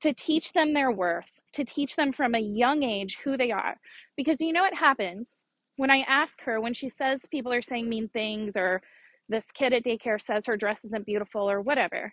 to 0.03 0.13
teach 0.13 0.53
them 0.53 0.75
their 0.75 0.91
worth, 0.91 1.31
to 1.55 1.65
teach 1.65 1.97
them 1.97 2.13
from 2.13 2.35
a 2.35 2.41
young 2.41 2.83
age 2.83 3.19
who 3.25 3.37
they 3.37 3.51
are. 3.51 3.77
Because 4.17 4.41
you 4.41 4.53
know 4.53 4.63
what 4.63 4.75
happens 4.75 5.37
when 5.77 5.91
I 5.91 6.05
ask 6.09 6.41
her, 6.43 6.61
when 6.61 6.75
she 6.75 6.89
says 6.89 7.23
people 7.31 7.53
are 7.53 7.63
saying 7.63 7.89
mean 7.89 8.09
things, 8.09 8.57
or 8.57 8.83
this 9.29 9.51
kid 9.53 9.73
at 9.73 9.85
daycare 9.85 10.21
says 10.21 10.45
her 10.47 10.57
dress 10.57 10.81
isn't 10.85 11.07
beautiful, 11.07 11.49
or 11.49 11.61
whatever. 11.61 12.13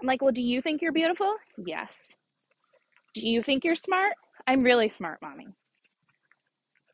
I'm 0.00 0.06
like, 0.06 0.22
well, 0.22 0.32
do 0.32 0.42
you 0.42 0.62
think 0.62 0.80
you're 0.80 0.92
beautiful? 0.92 1.34
Yes. 1.66 1.92
Do 3.14 3.28
you 3.28 3.42
think 3.42 3.64
you're 3.64 3.74
smart? 3.74 4.14
I'm 4.46 4.62
really 4.62 4.88
smart, 4.88 5.18
mommy. 5.20 5.48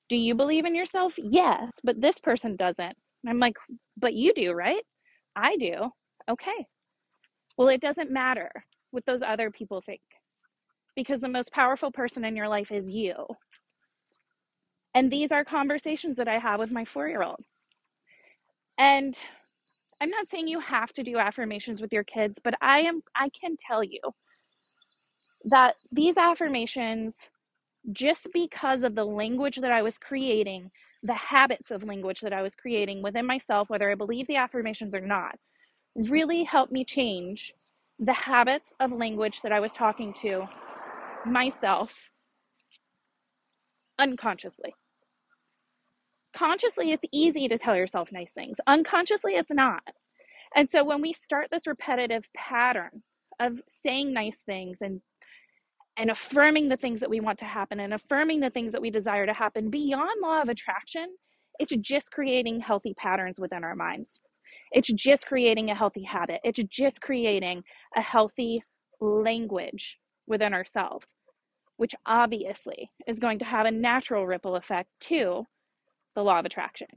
Do 0.08 0.16
you 0.16 0.34
believe 0.34 0.64
in 0.64 0.74
yourself? 0.74 1.14
Yes, 1.16 1.72
but 1.84 2.00
this 2.00 2.18
person 2.18 2.56
doesn't. 2.56 2.96
I'm 3.28 3.38
like, 3.38 3.56
but 3.96 4.14
you 4.14 4.32
do, 4.34 4.52
right? 4.52 4.82
I 5.36 5.56
do. 5.56 5.90
Okay. 6.28 6.66
Well, 7.56 7.68
it 7.68 7.80
doesn't 7.80 8.10
matter 8.10 8.50
what 8.92 9.06
those 9.06 9.22
other 9.22 9.50
people 9.50 9.82
think 9.82 10.00
because 10.96 11.20
the 11.20 11.28
most 11.28 11.52
powerful 11.52 11.90
person 11.92 12.24
in 12.24 12.36
your 12.36 12.48
life 12.48 12.72
is 12.72 12.90
you. 12.90 13.14
And 14.94 15.10
these 15.10 15.32
are 15.32 15.44
conversations 15.44 16.16
that 16.16 16.28
I 16.28 16.38
have 16.38 16.60
with 16.60 16.70
my 16.72 16.84
four 16.84 17.08
year 17.08 17.22
old. 17.22 17.40
And 18.78 19.16
I'm 20.00 20.10
not 20.10 20.28
saying 20.28 20.48
you 20.48 20.60
have 20.60 20.92
to 20.94 21.02
do 21.02 21.18
affirmations 21.18 21.80
with 21.80 21.92
your 21.92 22.04
kids, 22.04 22.38
but 22.42 22.54
I 22.60 22.80
am 22.80 23.02
I 23.16 23.28
can 23.30 23.56
tell 23.58 23.84
you 23.84 24.00
that 25.44 25.74
these 25.92 26.16
affirmations 26.16 27.16
just 27.92 28.28
because 28.32 28.82
of 28.82 28.94
the 28.94 29.04
language 29.04 29.56
that 29.56 29.72
I 29.72 29.82
was 29.82 29.98
creating, 29.98 30.70
the 31.02 31.14
habits 31.14 31.70
of 31.70 31.84
language 31.84 32.20
that 32.20 32.32
I 32.32 32.42
was 32.42 32.54
creating 32.54 33.02
within 33.02 33.26
myself, 33.26 33.70
whether 33.70 33.90
I 33.90 33.94
believe 33.94 34.26
the 34.26 34.36
affirmations 34.36 34.94
or 34.94 35.00
not, 35.00 35.36
really 35.96 36.44
helped 36.44 36.72
me 36.72 36.84
change 36.84 37.54
the 38.00 38.14
habits 38.14 38.74
of 38.80 38.92
language 38.92 39.42
that 39.42 39.52
I 39.52 39.60
was 39.60 39.72
talking 39.72 40.14
to 40.22 40.48
myself 41.26 42.10
unconsciously. 43.98 44.74
Consciously, 46.32 46.92
it's 46.92 47.04
easy 47.12 47.48
to 47.48 47.58
tell 47.58 47.76
yourself 47.76 48.10
nice 48.12 48.32
things, 48.32 48.58
unconsciously, 48.66 49.34
it's 49.34 49.50
not. 49.50 49.82
And 50.56 50.68
so 50.70 50.84
when 50.84 51.02
we 51.02 51.12
start 51.12 51.48
this 51.50 51.66
repetitive 51.66 52.28
pattern 52.34 53.02
of 53.40 53.60
saying 53.68 54.12
nice 54.12 54.42
things 54.46 54.78
and 54.82 55.02
and 55.96 56.10
affirming 56.10 56.68
the 56.68 56.78
things 56.78 57.00
that 57.00 57.10
we 57.10 57.20
want 57.20 57.38
to 57.40 57.44
happen 57.44 57.80
and 57.80 57.92
affirming 57.92 58.40
the 58.40 58.50
things 58.50 58.72
that 58.72 58.80
we 58.80 58.90
desire 58.90 59.26
to 59.26 59.34
happen 59.34 59.70
beyond 59.70 60.22
law 60.22 60.40
of 60.40 60.48
attraction, 60.48 61.08
it's 61.58 61.74
just 61.82 62.10
creating 62.12 62.60
healthy 62.60 62.94
patterns 62.94 63.38
within 63.38 63.64
our 63.64 63.76
minds. 63.76 64.08
It's 64.72 64.92
just 64.92 65.26
creating 65.26 65.70
a 65.70 65.74
healthy 65.74 66.02
habit. 66.02 66.40
It's 66.44 66.62
just 66.68 67.00
creating 67.00 67.62
a 67.96 68.00
healthy 68.00 68.62
language 69.00 69.98
within 70.26 70.54
ourselves, 70.54 71.06
which 71.76 71.94
obviously 72.06 72.90
is 73.06 73.18
going 73.18 73.38
to 73.40 73.44
have 73.44 73.66
a 73.66 73.70
natural 73.70 74.26
ripple 74.26 74.56
effect 74.56 74.88
to 75.00 75.44
the 76.14 76.22
law 76.22 76.38
of 76.38 76.44
attraction. 76.44 76.88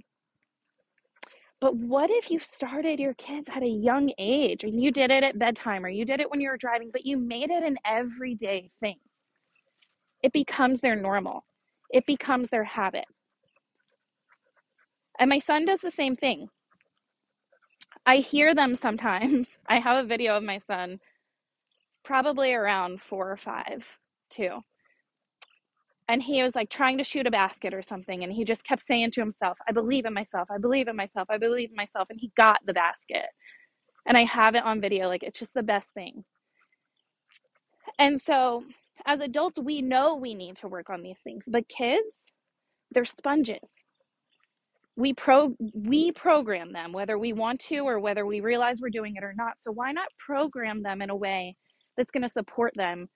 But 1.59 1.77
what 1.77 2.09
if 2.11 2.29
you 2.29 2.39
started 2.39 2.99
your 2.99 3.13
kids 3.13 3.49
at 3.49 3.63
a 3.63 3.67
young 3.67 4.11
age 4.17 4.65
and 4.65 4.83
you 4.83 4.91
did 4.91 5.11
it 5.11 5.23
at 5.23 5.39
bedtime 5.39 5.85
or 5.85 5.89
you 5.89 6.03
did 6.03 6.19
it 6.19 6.29
when 6.29 6.41
you 6.41 6.49
were 6.49 6.57
driving, 6.57 6.89
but 6.91 7.05
you 7.05 7.15
made 7.15 7.49
it 7.51 7.63
an 7.63 7.77
everyday 7.85 8.69
thing? 8.81 8.97
It 10.21 10.33
becomes 10.33 10.81
their 10.81 10.95
normal, 10.95 11.45
it 11.89 12.05
becomes 12.05 12.49
their 12.49 12.65
habit. 12.65 13.05
And 15.19 15.29
my 15.29 15.39
son 15.39 15.65
does 15.65 15.79
the 15.79 15.91
same 15.91 16.17
thing. 16.17 16.49
I 18.05 18.17
hear 18.17 18.53
them 18.55 18.75
sometimes. 18.75 19.49
I 19.67 19.79
have 19.79 20.03
a 20.03 20.07
video 20.07 20.37
of 20.37 20.43
my 20.43 20.59
son, 20.59 20.99
probably 22.03 22.53
around 22.53 23.01
four 23.01 23.31
or 23.31 23.37
five, 23.37 23.97
too. 24.29 24.59
And 26.09 26.21
he 26.21 26.43
was 26.43 26.53
like 26.55 26.69
trying 26.69 26.97
to 26.97 27.03
shoot 27.03 27.27
a 27.27 27.31
basket 27.31 27.73
or 27.73 27.81
something. 27.81 28.23
And 28.23 28.33
he 28.33 28.43
just 28.43 28.65
kept 28.65 28.85
saying 28.85 29.11
to 29.11 29.21
himself, 29.21 29.57
I 29.67 29.71
believe 29.71 30.05
in 30.05 30.13
myself. 30.13 30.49
I 30.51 30.57
believe 30.57 30.87
in 30.87 30.95
myself. 30.95 31.29
I 31.29 31.37
believe 31.37 31.69
in 31.69 31.75
myself. 31.75 32.09
And 32.09 32.19
he 32.19 32.31
got 32.35 32.59
the 32.65 32.73
basket. 32.73 33.25
And 34.05 34.17
I 34.17 34.25
have 34.25 34.55
it 34.55 34.63
on 34.63 34.81
video. 34.81 35.07
Like, 35.07 35.23
it's 35.23 35.39
just 35.39 35.53
the 35.53 35.63
best 35.63 35.93
thing. 35.93 36.25
And 37.99 38.19
so, 38.19 38.65
as 39.05 39.21
adults, 39.21 39.59
we 39.59 39.81
know 39.81 40.15
we 40.15 40.35
need 40.35 40.57
to 40.57 40.67
work 40.67 40.89
on 40.89 41.03
these 41.03 41.19
things. 41.19 41.45
But 41.47 41.69
kids, 41.69 42.03
they're 42.91 43.05
sponges 43.05 43.71
we 44.95 45.13
pro 45.13 45.55
we 45.73 46.11
program 46.11 46.71
them 46.71 46.91
whether 46.93 47.17
we 47.17 47.33
want 47.33 47.59
to 47.61 47.79
or 47.79 47.99
whether 47.99 48.25
we 48.25 48.41
realize 48.41 48.79
we're 48.81 48.89
doing 48.89 49.15
it 49.15 49.23
or 49.23 49.33
not. 49.35 49.59
So 49.59 49.71
why 49.71 49.91
not 49.91 50.09
program 50.17 50.83
them 50.83 51.01
in 51.01 51.09
a 51.09 51.15
way 51.15 51.55
that's 51.97 52.11
going 52.11 52.23
to 52.23 52.29
support 52.29 52.73
them 52.75 53.09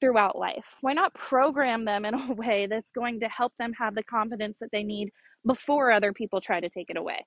throughout 0.00 0.38
life? 0.38 0.66
Why 0.82 0.92
not 0.92 1.14
program 1.14 1.84
them 1.84 2.04
in 2.04 2.14
a 2.30 2.32
way 2.34 2.66
that's 2.66 2.90
going 2.90 3.20
to 3.20 3.28
help 3.28 3.52
them 3.58 3.72
have 3.78 3.94
the 3.94 4.02
confidence 4.04 4.58
that 4.60 4.70
they 4.72 4.82
need 4.82 5.10
before 5.46 5.90
other 5.90 6.12
people 6.12 6.40
try 6.40 6.60
to 6.60 6.68
take 6.68 6.90
it 6.90 6.96
away? 6.98 7.24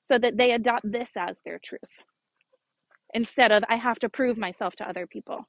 So 0.00 0.18
that 0.18 0.36
they 0.38 0.52
adopt 0.52 0.90
this 0.90 1.10
as 1.16 1.38
their 1.44 1.58
truth 1.58 1.80
instead 3.14 3.52
of 3.52 3.64
i 3.70 3.76
have 3.76 3.98
to 3.98 4.08
prove 4.08 4.38
myself 4.38 4.76
to 4.76 4.88
other 4.88 5.06
people. 5.06 5.44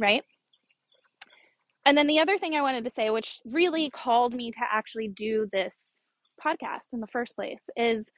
Right 0.00 0.22
and 1.86 1.96
then 1.96 2.06
the 2.06 2.18
other 2.18 2.38
thing 2.38 2.54
I 2.54 2.62
wanted 2.62 2.84
to 2.84 2.90
say, 2.90 3.10
which 3.10 3.40
really 3.44 3.88
mm. 3.88 3.92
called 3.92 4.34
me 4.34 4.50
to 4.52 4.60
actually 4.70 5.08
do 5.08 5.48
this 5.52 5.74
podcast 6.44 6.92
in 6.92 7.00
the 7.00 7.06
first 7.06 7.34
place, 7.34 7.68
is 7.76 8.08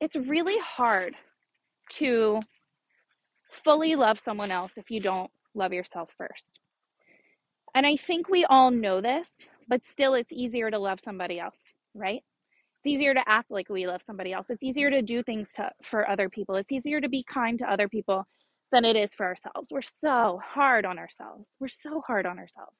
it's 0.00 0.16
really 0.16 0.58
hard 0.58 1.16
to 1.90 2.40
fully 3.50 3.96
love 3.96 4.18
someone 4.18 4.50
else 4.50 4.72
if 4.76 4.90
you 4.90 5.00
don't 5.00 5.30
love 5.54 5.72
yourself 5.72 6.12
first. 6.16 6.58
And 7.74 7.86
I 7.86 7.96
think 7.96 8.28
we 8.28 8.44
all 8.44 8.70
know 8.70 9.00
this, 9.00 9.32
but 9.68 9.84
still 9.84 10.14
it's 10.14 10.32
easier 10.32 10.70
to 10.70 10.78
love 10.78 11.00
somebody 11.00 11.38
else, 11.38 11.58
right? 11.94 12.22
It's 12.78 12.86
easier 12.86 13.12
to 13.12 13.22
act 13.26 13.50
like 13.50 13.68
we 13.68 13.86
love 13.86 14.02
somebody 14.02 14.32
else. 14.32 14.50
It's 14.50 14.62
easier 14.62 14.90
to 14.90 15.02
do 15.02 15.22
things 15.22 15.48
to, 15.56 15.70
for 15.82 16.08
other 16.08 16.28
people. 16.28 16.54
It's 16.54 16.72
easier 16.72 17.00
to 17.00 17.08
be 17.08 17.24
kind 17.24 17.58
to 17.58 17.70
other 17.70 17.88
people 17.88 18.24
than 18.72 18.84
it 18.84 18.96
is 18.96 19.14
for 19.14 19.26
ourselves. 19.26 19.70
We're 19.70 19.82
so 19.82 20.40
hard 20.44 20.84
on 20.86 20.98
ourselves. 20.98 21.50
We're 21.60 21.68
so 21.68 22.02
hard 22.06 22.26
on 22.26 22.38
ourselves. 22.38 22.76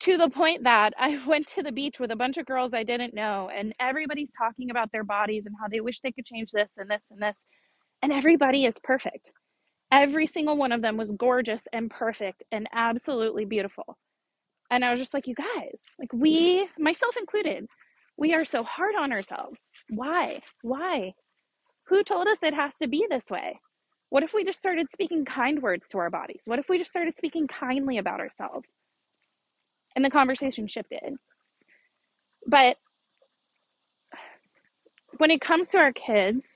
To 0.00 0.16
the 0.16 0.28
point 0.28 0.64
that 0.64 0.94
I 0.98 1.24
went 1.26 1.46
to 1.48 1.62
the 1.62 1.72
beach 1.72 1.98
with 1.98 2.10
a 2.10 2.16
bunch 2.16 2.36
of 2.36 2.46
girls 2.46 2.74
I 2.74 2.82
didn't 2.82 3.14
know, 3.14 3.50
and 3.54 3.74
everybody's 3.80 4.30
talking 4.36 4.70
about 4.70 4.92
their 4.92 5.04
bodies 5.04 5.46
and 5.46 5.54
how 5.60 5.68
they 5.68 5.80
wish 5.80 6.00
they 6.00 6.12
could 6.12 6.26
change 6.26 6.50
this 6.52 6.72
and 6.76 6.90
this 6.90 7.06
and 7.10 7.20
this. 7.20 7.44
And 8.02 8.12
everybody 8.12 8.66
is 8.66 8.78
perfect. 8.82 9.32
Every 9.92 10.26
single 10.26 10.56
one 10.56 10.72
of 10.72 10.82
them 10.82 10.96
was 10.96 11.12
gorgeous 11.12 11.62
and 11.72 11.90
perfect 11.90 12.42
and 12.52 12.68
absolutely 12.72 13.44
beautiful. 13.44 13.96
And 14.70 14.84
I 14.84 14.90
was 14.90 15.00
just 15.00 15.14
like, 15.14 15.26
you 15.26 15.34
guys, 15.34 15.78
like, 15.98 16.12
we, 16.12 16.68
myself 16.78 17.16
included, 17.16 17.66
we 18.16 18.34
are 18.34 18.44
so 18.44 18.64
hard 18.64 18.94
on 18.96 19.12
ourselves. 19.12 19.60
Why? 19.90 20.40
Why? 20.62 21.14
Who 21.88 22.02
told 22.02 22.26
us 22.26 22.38
it 22.42 22.54
has 22.54 22.74
to 22.76 22.88
be 22.88 23.06
this 23.08 23.30
way? 23.30 23.60
What 24.10 24.22
if 24.22 24.32
we 24.32 24.44
just 24.44 24.58
started 24.58 24.88
speaking 24.92 25.24
kind 25.24 25.60
words 25.62 25.88
to 25.88 25.98
our 25.98 26.10
bodies? 26.10 26.42
What 26.44 26.58
if 26.58 26.68
we 26.68 26.78
just 26.78 26.90
started 26.90 27.16
speaking 27.16 27.46
kindly 27.46 27.98
about 27.98 28.20
ourselves? 28.20 28.68
And 29.96 30.04
the 30.04 30.10
conversation 30.10 30.66
shifted. 30.66 31.16
But 32.46 32.76
when 35.18 35.30
it 35.30 35.40
comes 35.40 35.68
to 35.68 35.78
our 35.78 35.92
kids 35.92 36.46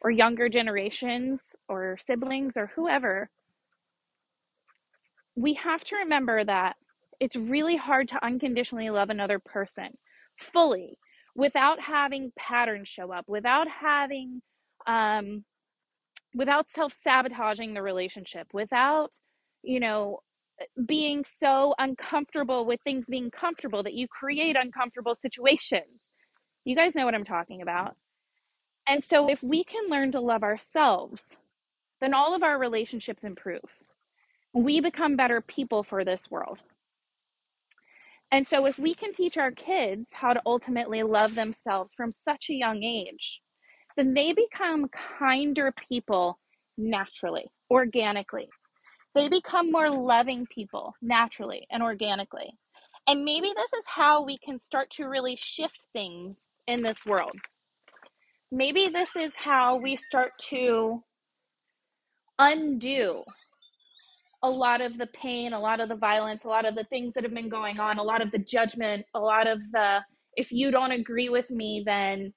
or 0.00 0.10
younger 0.10 0.48
generations 0.48 1.48
or 1.68 1.98
siblings 2.04 2.56
or 2.56 2.72
whoever, 2.74 3.30
we 5.36 5.54
have 5.54 5.84
to 5.84 5.96
remember 5.96 6.44
that 6.44 6.76
it's 7.20 7.36
really 7.36 7.76
hard 7.76 8.08
to 8.08 8.24
unconditionally 8.24 8.90
love 8.90 9.10
another 9.10 9.38
person 9.38 9.96
fully 10.38 10.98
without 11.34 11.80
having 11.80 12.32
patterns 12.36 12.88
show 12.88 13.12
up, 13.12 13.24
without 13.28 13.66
having, 13.68 14.42
um, 14.86 15.44
without 16.34 16.70
self 16.70 16.94
sabotaging 17.02 17.74
the 17.74 17.82
relationship, 17.82 18.48
without, 18.52 19.12
you 19.62 19.80
know, 19.80 20.20
being 20.86 21.24
so 21.24 21.74
uncomfortable 21.78 22.64
with 22.64 22.80
things 22.82 23.06
being 23.08 23.30
comfortable 23.30 23.82
that 23.82 23.94
you 23.94 24.06
create 24.08 24.56
uncomfortable 24.56 25.14
situations. 25.14 26.10
You 26.64 26.76
guys 26.76 26.94
know 26.94 27.04
what 27.04 27.14
I'm 27.14 27.24
talking 27.24 27.62
about. 27.62 27.96
And 28.86 29.02
so, 29.02 29.28
if 29.28 29.42
we 29.42 29.64
can 29.64 29.88
learn 29.88 30.12
to 30.12 30.20
love 30.20 30.42
ourselves, 30.42 31.24
then 32.00 32.14
all 32.14 32.34
of 32.34 32.42
our 32.42 32.58
relationships 32.58 33.24
improve. 33.24 33.60
We 34.52 34.80
become 34.80 35.16
better 35.16 35.40
people 35.40 35.82
for 35.82 36.04
this 36.04 36.30
world. 36.30 36.58
And 38.32 38.48
so, 38.48 38.64
if 38.64 38.78
we 38.78 38.94
can 38.94 39.12
teach 39.12 39.36
our 39.36 39.50
kids 39.50 40.08
how 40.12 40.32
to 40.32 40.40
ultimately 40.46 41.02
love 41.02 41.34
themselves 41.34 41.92
from 41.92 42.12
such 42.12 42.48
a 42.48 42.54
young 42.54 42.82
age, 42.82 43.42
then 43.96 44.14
they 44.14 44.32
become 44.32 44.88
kinder 45.18 45.72
people 45.88 46.38
naturally, 46.78 47.44
organically. 47.70 48.48
They 49.14 49.28
become 49.28 49.70
more 49.70 49.90
loving 49.90 50.46
people 50.46 50.94
naturally 51.02 51.66
and 51.70 51.82
organically. 51.82 52.50
And 53.06 53.22
maybe 53.22 53.52
this 53.54 53.72
is 53.74 53.84
how 53.86 54.24
we 54.24 54.38
can 54.38 54.58
start 54.58 54.88
to 54.92 55.04
really 55.04 55.36
shift 55.36 55.80
things 55.92 56.46
in 56.66 56.82
this 56.82 57.04
world. 57.04 57.36
Maybe 58.50 58.88
this 58.88 59.14
is 59.14 59.34
how 59.36 59.76
we 59.76 59.96
start 59.96 60.32
to 60.50 61.02
undo 62.38 63.24
a 64.42 64.50
lot 64.50 64.80
of 64.80 64.98
the 64.98 65.06
pain, 65.06 65.52
a 65.52 65.60
lot 65.60 65.80
of 65.80 65.88
the 65.88 65.96
violence, 65.96 66.44
a 66.44 66.48
lot 66.48 66.64
of 66.64 66.74
the 66.74 66.84
things 66.84 67.14
that 67.14 67.22
have 67.22 67.34
been 67.34 67.48
going 67.48 67.78
on, 67.78 67.98
a 67.98 68.02
lot 68.02 68.22
of 68.22 68.30
the 68.30 68.38
judgment, 68.38 69.06
a 69.14 69.20
lot 69.20 69.46
of 69.46 69.60
the 69.72 70.00
if 70.36 70.50
you 70.50 70.70
don't 70.70 70.92
agree 70.92 71.28
with 71.28 71.50
me, 71.50 71.82
then 71.84 72.32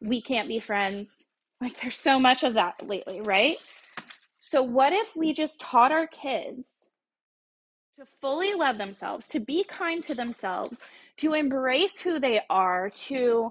we 0.00 0.22
can't 0.22 0.48
be 0.48 0.60
friends. 0.60 1.24
Like 1.60 1.78
there's 1.80 1.96
so 1.96 2.18
much 2.18 2.42
of 2.42 2.54
that 2.54 2.86
lately, 2.88 3.20
right? 3.20 3.58
So, 4.38 4.62
what 4.62 4.92
if 4.92 5.14
we 5.14 5.34
just 5.34 5.60
taught 5.60 5.92
our 5.92 6.06
kids 6.06 6.88
to 7.98 8.06
fully 8.20 8.54
love 8.54 8.78
themselves, 8.78 9.28
to 9.28 9.40
be 9.40 9.62
kind 9.64 10.02
to 10.04 10.14
themselves, 10.14 10.78
to 11.18 11.34
embrace 11.34 12.00
who 12.00 12.18
they 12.18 12.40
are, 12.48 12.88
to 12.90 13.50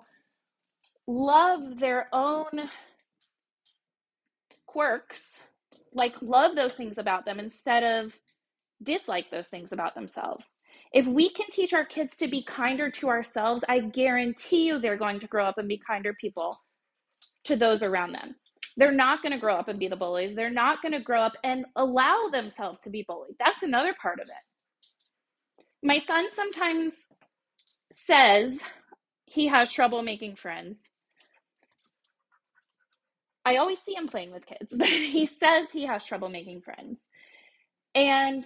love 1.05 1.79
their 1.79 2.07
own 2.11 2.69
quirks, 4.65 5.39
like 5.93 6.15
love 6.21 6.55
those 6.55 6.73
things 6.73 6.97
about 6.97 7.25
them 7.25 7.39
instead 7.39 7.83
of 7.83 8.17
dislike 8.81 9.29
those 9.31 9.47
things 9.47 9.71
about 9.71 9.95
themselves. 9.95 10.47
If 10.93 11.05
we 11.05 11.29
can 11.29 11.47
teach 11.51 11.73
our 11.73 11.85
kids 11.85 12.15
to 12.17 12.27
be 12.27 12.43
kinder 12.43 12.89
to 12.91 13.09
ourselves, 13.09 13.63
I 13.67 13.79
guarantee 13.79 14.65
you 14.67 14.79
they're 14.79 14.97
going 14.97 15.19
to 15.19 15.27
grow 15.27 15.45
up 15.45 15.57
and 15.57 15.67
be 15.67 15.81
kinder 15.85 16.13
people 16.13 16.57
to 17.45 17.55
those 17.55 17.83
around 17.83 18.13
them. 18.13 18.35
They're 18.77 18.91
not 18.91 19.21
going 19.21 19.33
to 19.33 19.39
grow 19.39 19.55
up 19.55 19.67
and 19.67 19.79
be 19.79 19.87
the 19.87 19.95
bullies. 19.95 20.35
They're 20.35 20.49
not 20.49 20.81
going 20.81 20.93
to 20.93 20.99
grow 21.01 21.21
up 21.21 21.33
and 21.43 21.65
allow 21.75 22.29
themselves 22.31 22.79
to 22.81 22.89
be 22.89 23.03
bullied. 23.07 23.35
That's 23.39 23.63
another 23.63 23.93
part 24.01 24.19
of 24.19 24.29
it. 24.29 25.65
My 25.83 25.97
son 25.97 26.27
sometimes 26.31 26.93
says 27.91 28.59
he 29.25 29.47
has 29.47 29.71
trouble 29.71 30.01
making 30.01 30.35
friends. 30.35 30.79
I 33.49 33.57
always 33.57 33.79
see 33.81 33.95
him 33.95 34.07
playing 34.07 34.31
with 34.31 34.45
kids, 34.45 34.75
but 34.77 34.87
he 34.87 35.25
says 35.25 35.69
he 35.71 35.85
has 35.87 36.05
trouble 36.05 36.29
making 36.29 36.61
friends. 36.61 37.07
And 37.95 38.45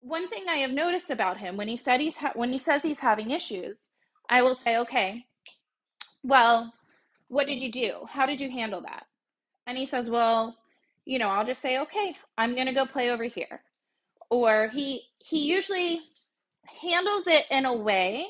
one 0.00 0.28
thing 0.28 0.44
I 0.48 0.58
have 0.58 0.70
noticed 0.70 1.10
about 1.10 1.38
him 1.38 1.56
when 1.56 1.68
he 1.68 1.76
said 1.76 2.00
he's 2.00 2.16
ha- 2.16 2.32
when 2.34 2.52
he 2.52 2.58
says 2.58 2.82
he's 2.82 3.00
having 3.00 3.32
issues, 3.32 3.80
I 4.30 4.42
will 4.42 4.54
say, 4.54 4.76
"Okay, 4.78 5.26
well, 6.22 6.72
what 7.28 7.46
did 7.46 7.62
you 7.62 7.72
do? 7.72 8.06
How 8.08 8.26
did 8.26 8.40
you 8.40 8.50
handle 8.50 8.82
that?" 8.82 9.06
And 9.66 9.76
he 9.78 9.86
says, 9.86 10.08
"Well, 10.10 10.56
you 11.04 11.18
know, 11.18 11.28
I'll 11.28 11.46
just 11.46 11.62
say, 11.62 11.78
"Okay, 11.80 12.16
I'm 12.38 12.54
going 12.54 12.68
to 12.68 12.72
go 12.72 12.86
play 12.86 13.10
over 13.10 13.24
here." 13.24 13.62
Or 14.30 14.68
he 14.68 15.02
he 15.18 15.40
usually 15.40 16.00
handles 16.82 17.26
it 17.26 17.46
in 17.50 17.66
a 17.66 17.74
way 17.74 18.28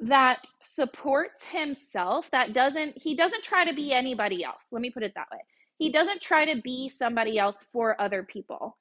that 0.00 0.46
supports 0.60 1.44
himself 1.44 2.30
that 2.30 2.52
doesn't 2.52 3.00
he 3.00 3.14
doesn't 3.14 3.44
try 3.44 3.64
to 3.64 3.74
be 3.74 3.92
anybody 3.92 4.44
else. 4.44 4.64
Let 4.72 4.82
me 4.82 4.90
put 4.90 5.02
it 5.02 5.12
that 5.14 5.28
way. 5.30 5.38
He 5.78 5.90
doesn't 5.92 6.20
try 6.20 6.44
to 6.52 6.60
be 6.60 6.88
somebody 6.88 7.38
else 7.38 7.66
for 7.72 8.00
other 8.00 8.22
people. 8.22 8.76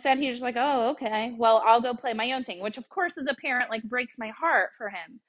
Said 0.00 0.18
he's 0.18 0.34
just 0.34 0.42
like 0.42 0.56
oh 0.56 0.90
okay. 0.90 1.34
Well 1.36 1.62
i'll 1.66 1.80
go 1.80 1.94
play 1.94 2.12
my 2.12 2.32
own 2.32 2.44
thing 2.44 2.60
which 2.60 2.78
of 2.78 2.88
course 2.88 3.18
as 3.18 3.26
a 3.26 3.34
parent 3.34 3.70
like 3.70 3.82
breaks 3.82 4.18
my 4.18 4.28
heart 4.28 4.70
for 4.76 4.88
him. 4.88 5.20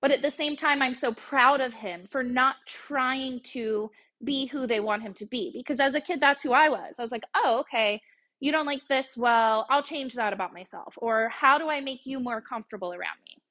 But 0.00 0.12
at 0.12 0.22
the 0.22 0.30
same 0.30 0.56
time 0.56 0.82
i'm 0.82 0.94
so 0.94 1.12
proud 1.12 1.60
of 1.60 1.74
him 1.74 2.06
for 2.08 2.22
not 2.22 2.56
trying 2.66 3.40
to 3.52 3.90
be 4.24 4.46
who 4.46 4.66
they 4.66 4.80
want 4.80 5.02
him 5.02 5.14
to 5.14 5.26
be. 5.26 5.50
Because 5.52 5.80
as 5.80 5.94
a 5.94 6.00
kid 6.00 6.20
that's 6.20 6.42
who 6.44 6.52
i 6.52 6.68
was. 6.68 6.94
I 6.98 7.02
was 7.02 7.12
like 7.12 7.24
oh 7.34 7.58
okay. 7.60 8.00
You 8.38 8.52
don't 8.52 8.66
like 8.66 8.82
this? 8.88 9.16
Well 9.16 9.66
i'll 9.68 9.82
change 9.82 10.14
that 10.14 10.32
about 10.32 10.54
myself. 10.54 10.96
Or 10.98 11.28
how 11.30 11.58
do 11.58 11.68
i 11.68 11.80
make 11.80 12.06
you 12.06 12.20
more 12.20 12.40
comfortable 12.40 12.92
around 12.92 13.18
me 13.24 13.42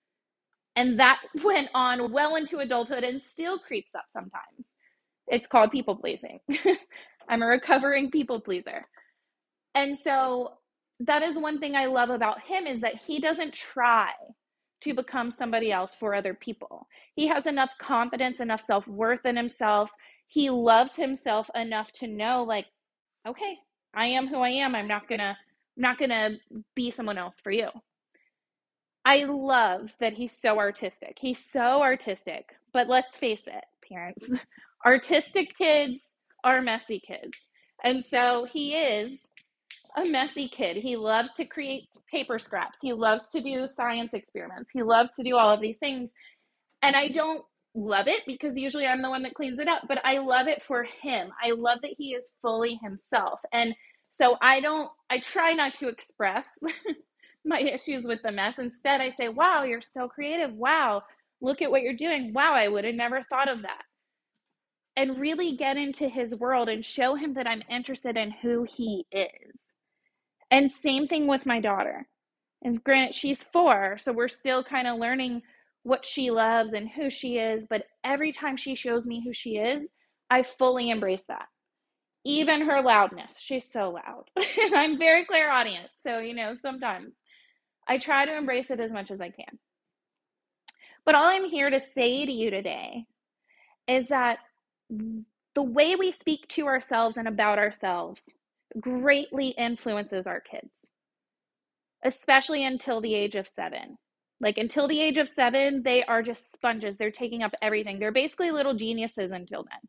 and 0.76 1.00
that 1.00 1.22
went 1.44 1.70
on 1.76 2.12
well 2.12 2.36
into 2.36 2.60
adulthood 2.60 3.04
and 3.04 3.22
still 3.22 3.60
creeps 3.60 3.96
up 3.96 4.06
sometimes. 4.10 4.76
It's 5.28 5.48
called 5.48 5.72
people 5.72 5.96
pleasing. 5.96 6.40
I'm 7.30 7.44
a 7.44 7.48
recovering 7.48 8.12
people 8.12 8.42
pleaser. 8.42 8.86
And 9.76 9.98
so 9.98 10.54
that 11.02 11.24
is 11.24 11.38
one 11.38 11.60
thing 11.60 11.76
I 11.76 11.86
love 11.88 12.10
about 12.10 12.42
him 12.42 12.68
is 12.68 12.82
that 12.82 12.96
he 13.08 13.20
doesn't 13.20 13.54
try 13.54 14.12
to 14.82 14.94
become 14.94 15.32
somebody 15.32 15.72
else 15.72 15.96
for 15.96 16.16
other 16.16 16.34
people. 16.34 16.88
He 17.16 17.28
has 17.28 17.48
enough 17.48 17.72
confidence, 17.82 18.40
enough 18.40 18.62
self-worth 18.62 19.26
in 19.26 19.36
himself. 19.38 19.92
He 20.28 20.50
loves 20.50 20.96
himself 20.96 21.50
enough 21.56 21.92
to 21.94 22.08
know 22.08 22.44
like 22.44 22.68
okay, 23.28 23.58
I 23.96 24.08
am 24.08 24.28
who 24.28 24.40
I 24.40 24.50
am. 24.50 24.76
I'm 24.76 24.88
not 24.88 25.08
to 25.10 25.26
I'm 25.26 25.36
not 25.78 26.00
to 26.00 26.38
be 26.76 26.92
someone 26.92 27.18
else 27.18 27.40
for 27.44 27.52
you. 27.52 27.70
I 29.06 29.26
love 29.26 29.94
that 30.00 30.14
he's 30.14 30.38
so 30.38 30.60
artistic. 30.60 31.18
He's 31.20 31.44
so 31.54 31.82
artistic. 31.84 32.50
But 32.74 32.88
let's 32.90 33.18
face 33.18 33.42
it, 33.48 33.66
parents, 33.88 34.26
artistic 34.86 35.58
kids 35.58 36.00
are 36.44 36.62
messy 36.62 37.02
kids. 37.06 37.38
And 37.84 38.06
so 38.06 38.48
he 38.52 38.74
is 38.76 39.20
a 39.98 40.06
messy 40.06 40.50
kid. 40.50 40.78
He 40.78 40.98
loves 40.98 41.32
to 41.38 41.46
create 41.46 41.90
paper 42.12 42.40
scraps. 42.40 42.80
He 42.82 42.94
loves 42.94 43.28
to 43.34 43.42
do 43.42 43.68
science 43.68 44.14
experiments. 44.14 44.72
He 44.72 44.84
loves 44.84 45.14
to 45.16 45.24
do 45.24 45.38
all 45.38 45.52
of 45.54 45.62
these 45.62 45.78
things. 45.80 46.14
And 46.84 46.96
I 46.96 47.10
don't 47.10 47.44
love 47.76 48.08
it 48.08 48.24
because 48.28 48.58
usually 48.58 48.88
I'm 48.88 49.02
the 49.02 49.10
one 49.10 49.24
that 49.24 49.36
cleans 49.36 49.60
it 49.60 49.68
up, 49.68 49.84
but 49.88 50.00
I 50.06 50.20
love 50.20 50.48
it 50.48 50.64
for 50.64 50.84
him. 51.02 51.32
I 51.44 51.52
love 51.52 51.80
that 51.84 51.96
he 51.98 52.14
is 52.14 52.34
fully 52.42 52.80
himself. 52.84 53.42
And 53.54 53.76
so 54.12 54.38
I 54.42 54.62
don't, 54.62 54.90
I 55.10 55.20
try 55.20 55.54
not 55.54 55.76
to 55.76 55.90
express 55.90 56.48
my 57.46 57.60
issues 57.74 58.06
with 58.06 58.22
the 58.24 58.32
mess. 58.32 58.56
Instead, 58.60 59.02
I 59.02 59.10
say, 59.10 59.30
wow, 59.30 59.64
you're 59.64 59.82
so 59.82 60.08
creative. 60.08 60.54
Wow, 60.54 61.04
look 61.42 61.62
at 61.62 61.72
what 61.72 61.82
you're 61.84 61.94
doing. 61.94 62.34
Wow, 62.34 62.54
I 62.54 62.68
would 62.68 62.86
have 62.86 62.96
never 62.96 63.24
thought 63.30 63.50
of 63.50 63.64
that. 63.64 63.84
And 64.98 65.20
really 65.20 65.56
get 65.58 65.78
into 65.78 66.08
his 66.10 66.36
world 66.36 66.70
and 66.70 66.84
show 66.86 67.16
him 67.16 67.34
that 67.36 67.50
I'm 67.50 67.64
interested 67.70 68.18
in 68.18 68.32
who 68.32 68.64
he 68.64 69.06
is. 69.12 69.60
And 70.52 70.72
same 70.72 71.08
thing 71.08 71.28
with 71.28 71.46
my 71.46 71.60
daughter. 71.60 72.08
And 72.64 72.84
granted, 72.84 73.16
she's 73.16 73.44
four, 73.54 73.98
so 74.04 74.12
we're 74.14 74.28
still 74.28 74.64
kind 74.64 74.88
of 74.88 75.00
learning 75.00 75.44
what 75.84 76.06
she 76.06 76.32
loves 76.32 76.74
and 76.74 76.90
who 76.90 77.10
she 77.10 77.38
is. 77.38 77.66
But 77.70 77.86
every 78.04 78.32
time 78.32 78.58
she 78.58 78.76
shows 78.76 79.06
me 79.06 79.22
who 79.26 79.34
she 79.34 79.58
is, 79.58 79.90
I 80.30 80.44
fully 80.44 80.90
embrace 80.90 81.24
that. 81.28 81.48
Even 82.26 82.62
her 82.62 82.82
loudness. 82.82 83.36
She's 83.40 83.72
so 83.72 83.92
loud. 83.92 84.26
And 84.62 84.76
I'm 84.76 84.98
very 84.98 85.26
clairaudient. 85.26 85.90
So, 86.04 86.20
you 86.20 86.34
know, 86.36 86.56
sometimes 86.62 87.14
I 87.88 87.98
try 87.98 88.26
to 88.26 88.36
embrace 88.36 88.70
it 88.70 88.80
as 88.80 88.92
much 88.92 89.12
as 89.12 89.22
I 89.22 89.30
can. 89.30 89.60
But 91.06 91.16
all 91.16 91.26
I'm 91.26 91.46
here 91.46 91.70
to 91.70 91.80
say 91.80 92.26
to 92.26 92.32
you 92.32 92.50
today 92.50 93.06
is 93.88 94.08
that 94.08 94.40
the 94.90 95.62
way 95.62 95.96
we 95.96 96.12
speak 96.12 96.48
to 96.50 96.66
ourselves 96.66 97.18
and 97.18 97.28
about 97.28 97.60
ourselves 97.60 98.24
greatly 98.80 99.50
influences 99.50 100.28
our 100.28 100.42
kids, 100.42 100.72
especially 102.04 102.66
until 102.66 103.02
the 103.02 103.14
age 103.14 103.36
of 103.36 103.48
seven. 103.48 103.98
Like 104.42 104.58
until 104.58 104.88
the 104.88 105.00
age 105.00 105.18
of 105.18 105.30
seven, 105.30 105.84
they 105.84 106.04
are 106.04 106.22
just 106.22 106.52
sponges. 106.52 106.98
They're 106.98 107.12
taking 107.12 107.44
up 107.44 107.54
everything. 107.62 108.00
They're 108.00 108.12
basically 108.12 108.52
little 108.52 108.74
geniuses 108.74 109.32
until 109.32 109.64
then. 109.64 109.80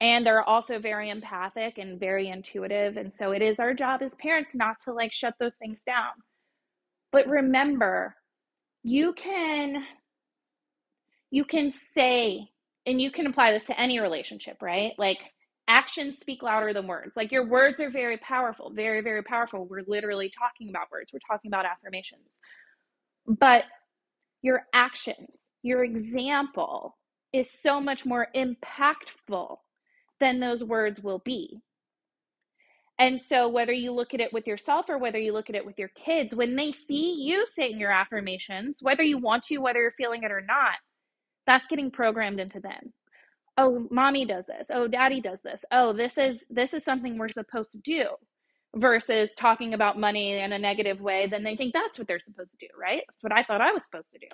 And 0.00 0.26
they're 0.26 0.42
also 0.42 0.78
very 0.78 1.08
empathic 1.10 1.78
and 1.78 1.98
very 1.98 2.28
intuitive. 2.28 2.96
And 2.96 3.12
so 3.12 3.32
it 3.32 3.42
is 3.42 3.58
our 3.58 3.72
job 3.72 4.02
as 4.02 4.14
parents 4.16 4.54
not 4.54 4.76
to 4.84 4.92
like 4.92 5.12
shut 5.12 5.34
those 5.40 5.54
things 5.56 5.82
down. 5.82 6.12
But 7.12 7.26
remember, 7.28 8.14
you 8.82 9.14
can 9.14 9.84
you 11.30 11.44
can 11.44 11.72
say 11.94 12.48
and 12.86 13.00
you 13.00 13.10
can 13.10 13.26
apply 13.26 13.52
this 13.52 13.64
to 13.64 13.80
any 13.80 13.98
relationship, 14.00 14.58
right? 14.62 14.92
Like 14.98 15.18
actions 15.68 16.18
speak 16.18 16.42
louder 16.42 16.72
than 16.72 16.86
words. 16.86 17.16
Like 17.16 17.32
your 17.32 17.48
words 17.48 17.80
are 17.80 17.90
very 17.90 18.18
powerful, 18.18 18.70
very 18.74 19.00
very 19.00 19.22
powerful. 19.22 19.66
We're 19.66 19.84
literally 19.86 20.30
talking 20.38 20.68
about 20.68 20.90
words. 20.92 21.12
We're 21.12 21.20
talking 21.28 21.50
about 21.50 21.64
affirmations. 21.66 22.28
But 23.26 23.64
your 24.42 24.64
actions, 24.74 25.28
your 25.62 25.84
example 25.84 26.96
is 27.32 27.50
so 27.50 27.80
much 27.80 28.06
more 28.06 28.28
impactful 28.36 29.56
than 30.20 30.40
those 30.40 30.64
words 30.64 31.00
will 31.02 31.20
be. 31.20 31.60
And 32.98 33.20
so, 33.22 33.48
whether 33.48 33.72
you 33.72 33.92
look 33.92 34.14
at 34.14 34.20
it 34.20 34.32
with 34.32 34.46
yourself 34.46 34.86
or 34.88 34.98
whether 34.98 35.18
you 35.18 35.32
look 35.32 35.50
at 35.50 35.56
it 35.56 35.66
with 35.66 35.78
your 35.78 35.88
kids, 35.90 36.34
when 36.34 36.56
they 36.56 36.72
see 36.72 37.14
you 37.22 37.46
saying 37.46 37.80
your 37.80 37.92
affirmations, 37.92 38.78
whether 38.82 39.02
you 39.04 39.18
want 39.18 39.44
to, 39.44 39.58
whether 39.58 39.80
you're 39.80 39.92
feeling 39.92 40.22
it 40.24 40.32
or 40.32 40.42
not, 40.42 40.76
that's 41.46 41.66
getting 41.68 41.90
programmed 41.90 42.40
into 42.40 42.60
them. 42.60 42.92
oh 43.56 43.86
mommy 43.90 44.24
does 44.24 44.46
this 44.46 44.68
oh 44.72 44.88
daddy 44.88 45.20
does 45.20 45.40
this 45.42 45.64
oh 45.72 45.92
this 45.92 46.18
is 46.18 46.44
this 46.50 46.74
is 46.74 46.84
something 46.84 47.16
we're 47.18 47.28
supposed 47.28 47.70
to 47.72 47.78
do 47.78 48.06
versus 48.76 49.30
talking 49.38 49.74
about 49.74 49.98
money 49.98 50.38
in 50.38 50.52
a 50.52 50.58
negative 50.58 51.00
way 51.00 51.26
then 51.30 51.44
they 51.44 51.56
think 51.56 51.72
that's 51.72 51.98
what 51.98 52.08
they're 52.08 52.18
supposed 52.18 52.50
to 52.50 52.56
do 52.60 52.66
right 52.80 53.02
that's 53.08 53.22
what 53.22 53.32
i 53.32 53.42
thought 53.44 53.60
i 53.60 53.72
was 53.72 53.84
supposed 53.84 54.10
to 54.12 54.18
do 54.18 54.26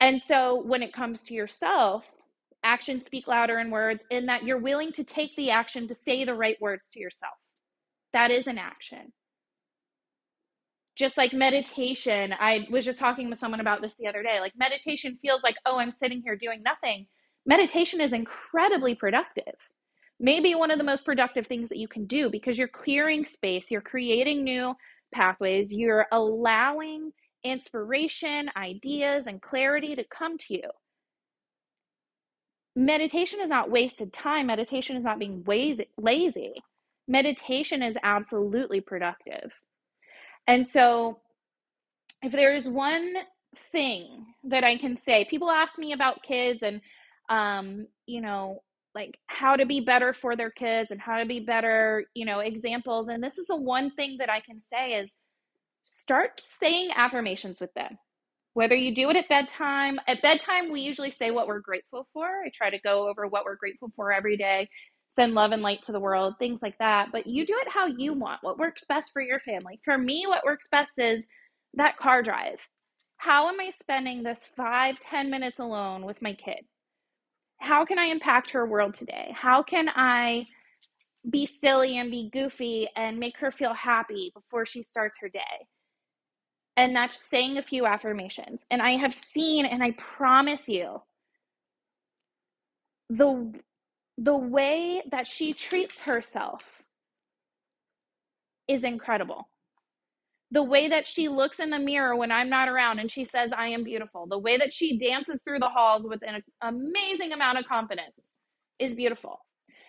and 0.00 0.22
so 0.22 0.62
when 0.64 0.82
it 0.82 0.92
comes 0.94 1.22
to 1.22 1.34
yourself 1.34 2.04
actions 2.64 3.04
speak 3.04 3.26
louder 3.26 3.56
than 3.56 3.70
words 3.70 4.04
in 4.10 4.26
that 4.26 4.44
you're 4.44 4.58
willing 4.58 4.92
to 4.92 5.04
take 5.04 5.34
the 5.36 5.50
action 5.50 5.88
to 5.88 5.94
say 5.94 6.24
the 6.24 6.34
right 6.34 6.56
words 6.60 6.88
to 6.92 7.00
yourself. 7.00 7.34
That 8.12 8.30
is 8.30 8.46
an 8.46 8.58
action. 8.58 9.12
Just 10.94 11.16
like 11.16 11.32
meditation 11.32 12.34
i 12.38 12.66
was 12.70 12.84
just 12.84 12.98
talking 12.98 13.30
with 13.30 13.38
someone 13.38 13.60
about 13.60 13.80
this 13.80 13.96
the 13.96 14.06
other 14.06 14.22
day 14.22 14.40
like 14.40 14.52
meditation 14.56 15.16
feels 15.16 15.42
like 15.42 15.56
oh 15.64 15.78
i'm 15.78 15.90
sitting 15.90 16.22
here 16.22 16.36
doing 16.36 16.62
nothing. 16.62 17.06
Meditation 17.46 18.00
is 18.00 18.12
incredibly 18.12 18.94
productive. 18.94 19.54
Maybe 20.20 20.54
one 20.54 20.70
of 20.70 20.78
the 20.78 20.84
most 20.84 21.04
productive 21.04 21.46
things 21.46 21.68
that 21.70 21.78
you 21.78 21.88
can 21.88 22.06
do 22.06 22.30
because 22.30 22.58
you're 22.58 22.68
clearing 22.68 23.24
space 23.24 23.70
you're 23.70 23.80
creating 23.80 24.44
new 24.44 24.74
pathways 25.12 25.72
you're 25.72 26.06
allowing 26.12 27.12
inspiration 27.44 28.50
ideas 28.56 29.26
and 29.26 29.42
clarity 29.42 29.96
to 29.96 30.04
come 30.04 30.38
to 30.38 30.54
you 30.54 30.70
meditation 32.74 33.40
is 33.40 33.48
not 33.48 33.70
wasted 33.70 34.12
time 34.12 34.46
meditation 34.46 34.96
is 34.96 35.04
not 35.04 35.18
being 35.18 35.44
lazy 35.98 36.54
meditation 37.08 37.82
is 37.82 37.96
absolutely 38.02 38.80
productive 38.80 39.52
and 40.46 40.68
so, 40.68 41.20
if 42.22 42.32
there's 42.32 42.68
one 42.68 43.14
thing 43.70 44.26
that 44.44 44.64
I 44.64 44.76
can 44.76 44.96
say, 44.96 45.24
people 45.24 45.50
ask 45.50 45.78
me 45.78 45.92
about 45.92 46.22
kids 46.22 46.62
and, 46.62 46.80
um, 47.28 47.86
you 48.06 48.20
know, 48.20 48.62
like 48.94 49.18
how 49.26 49.56
to 49.56 49.66
be 49.66 49.80
better 49.80 50.12
for 50.12 50.36
their 50.36 50.50
kids 50.50 50.90
and 50.90 51.00
how 51.00 51.18
to 51.18 51.26
be 51.26 51.40
better, 51.40 52.04
you 52.14 52.24
know, 52.24 52.40
examples. 52.40 53.08
And 53.08 53.22
this 53.22 53.38
is 53.38 53.46
the 53.46 53.56
one 53.56 53.90
thing 53.90 54.16
that 54.18 54.30
I 54.30 54.40
can 54.40 54.60
say 54.60 54.94
is 54.94 55.10
start 55.84 56.42
saying 56.60 56.90
affirmations 56.94 57.60
with 57.60 57.72
them. 57.74 57.98
Whether 58.54 58.74
you 58.74 58.94
do 58.94 59.10
it 59.10 59.16
at 59.16 59.28
bedtime, 59.28 59.98
at 60.06 60.22
bedtime, 60.22 60.70
we 60.72 60.82
usually 60.82 61.10
say 61.10 61.30
what 61.30 61.46
we're 61.46 61.60
grateful 61.60 62.06
for. 62.12 62.26
I 62.26 62.50
try 62.52 62.70
to 62.70 62.80
go 62.80 63.08
over 63.08 63.26
what 63.26 63.44
we're 63.44 63.56
grateful 63.56 63.90
for 63.96 64.12
every 64.12 64.36
day 64.36 64.68
send 65.12 65.34
love 65.34 65.52
and 65.52 65.62
light 65.62 65.82
to 65.82 65.92
the 65.92 66.00
world, 66.00 66.34
things 66.38 66.62
like 66.62 66.78
that. 66.78 67.08
But 67.12 67.26
you 67.26 67.44
do 67.46 67.54
it 67.60 67.68
how 67.68 67.86
you 67.86 68.14
want, 68.14 68.42
what 68.42 68.58
works 68.58 68.84
best 68.88 69.12
for 69.12 69.20
your 69.20 69.38
family. 69.38 69.78
For 69.84 69.98
me, 69.98 70.24
what 70.26 70.44
works 70.44 70.66
best 70.70 70.92
is 70.98 71.24
that 71.74 71.98
car 71.98 72.22
drive. 72.22 72.66
How 73.18 73.48
am 73.48 73.60
I 73.60 73.70
spending 73.70 74.22
this 74.22 74.40
five, 74.56 74.98
ten 75.00 75.30
minutes 75.30 75.58
alone 75.58 76.06
with 76.06 76.22
my 76.22 76.32
kid? 76.32 76.60
How 77.60 77.84
can 77.84 77.98
I 77.98 78.06
impact 78.06 78.50
her 78.52 78.66
world 78.66 78.94
today? 78.94 79.34
How 79.34 79.62
can 79.62 79.88
I 79.90 80.46
be 81.30 81.46
silly 81.46 81.98
and 81.98 82.10
be 82.10 82.30
goofy 82.32 82.88
and 82.96 83.18
make 83.18 83.36
her 83.38 83.50
feel 83.52 83.74
happy 83.74 84.32
before 84.34 84.66
she 84.66 84.82
starts 84.82 85.18
her 85.20 85.28
day? 85.28 85.66
And 86.76 86.96
that's 86.96 87.18
saying 87.18 87.58
a 87.58 87.62
few 87.62 87.86
affirmations. 87.86 88.62
And 88.70 88.82
I 88.82 88.92
have 88.92 89.14
seen, 89.14 89.66
and 89.66 89.82
I 89.82 89.92
promise 89.92 90.68
you, 90.68 91.02
the 93.10 93.52
the 94.18 94.36
way 94.36 95.02
that 95.10 95.26
she 95.26 95.52
treats 95.52 96.00
herself 96.02 96.82
is 98.68 98.84
incredible. 98.84 99.48
The 100.50 100.62
way 100.62 100.88
that 100.88 101.06
she 101.06 101.28
looks 101.28 101.60
in 101.60 101.70
the 101.70 101.78
mirror 101.78 102.16
when 102.16 102.30
I'm 102.30 102.50
not 102.50 102.68
around 102.68 102.98
and 102.98 103.10
she 103.10 103.24
says, 103.24 103.52
I 103.56 103.68
am 103.68 103.84
beautiful. 103.84 104.26
The 104.26 104.38
way 104.38 104.58
that 104.58 104.72
she 104.72 104.98
dances 104.98 105.40
through 105.44 105.60
the 105.60 105.68
halls 105.68 106.06
with 106.06 106.20
an 106.26 106.42
amazing 106.62 107.32
amount 107.32 107.58
of 107.58 107.66
confidence 107.66 108.14
is 108.78 108.94
beautiful. 108.94 109.38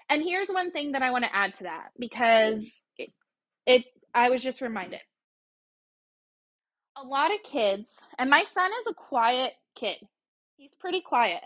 And 0.09 0.23
here's 0.23 0.47
one 0.47 0.71
thing 0.71 0.93
that 0.93 1.01
I 1.03 1.11
want 1.11 1.25
to 1.25 1.35
add 1.35 1.53
to 1.55 1.63
that 1.63 1.89
because 1.99 2.65
it, 2.97 3.09
it 3.65 3.85
I 4.13 4.29
was 4.29 4.43
just 4.43 4.61
reminded. 4.61 5.01
A 6.95 7.05
lot 7.05 7.33
of 7.33 7.41
kids, 7.43 7.89
and 8.19 8.29
my 8.29 8.43
son 8.43 8.71
is 8.81 8.87
a 8.87 8.93
quiet 8.93 9.53
kid. 9.75 9.97
He's 10.57 10.71
pretty 10.79 11.01
quiet 11.01 11.43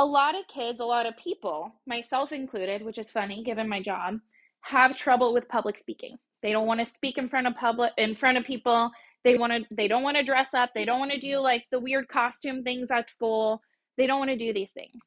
a 0.00 0.04
lot 0.04 0.34
of 0.34 0.48
kids, 0.48 0.80
a 0.80 0.84
lot 0.84 1.04
of 1.04 1.14
people, 1.18 1.74
myself 1.86 2.32
included, 2.32 2.82
which 2.82 2.96
is 2.96 3.10
funny 3.10 3.44
given 3.44 3.68
my 3.68 3.82
job, 3.82 4.18
have 4.62 4.96
trouble 4.96 5.34
with 5.34 5.46
public 5.46 5.76
speaking. 5.76 6.16
They 6.42 6.52
don't 6.52 6.66
want 6.66 6.80
to 6.80 6.86
speak 6.86 7.18
in 7.18 7.28
front 7.28 7.46
of 7.46 7.54
public 7.54 7.92
in 7.98 8.14
front 8.14 8.38
of 8.38 8.44
people. 8.44 8.90
They 9.24 9.36
want 9.36 9.52
to 9.52 9.64
they 9.70 9.88
don't 9.88 10.02
want 10.02 10.16
to 10.16 10.22
dress 10.22 10.54
up. 10.54 10.70
They 10.74 10.86
don't 10.86 11.00
want 11.00 11.12
to 11.12 11.20
do 11.20 11.38
like 11.38 11.66
the 11.70 11.78
weird 11.78 12.08
costume 12.08 12.62
things 12.62 12.90
at 12.90 13.10
school. 13.10 13.60
They 13.98 14.06
don't 14.06 14.18
want 14.18 14.30
to 14.30 14.38
do 14.38 14.54
these 14.54 14.70
things. 14.70 15.02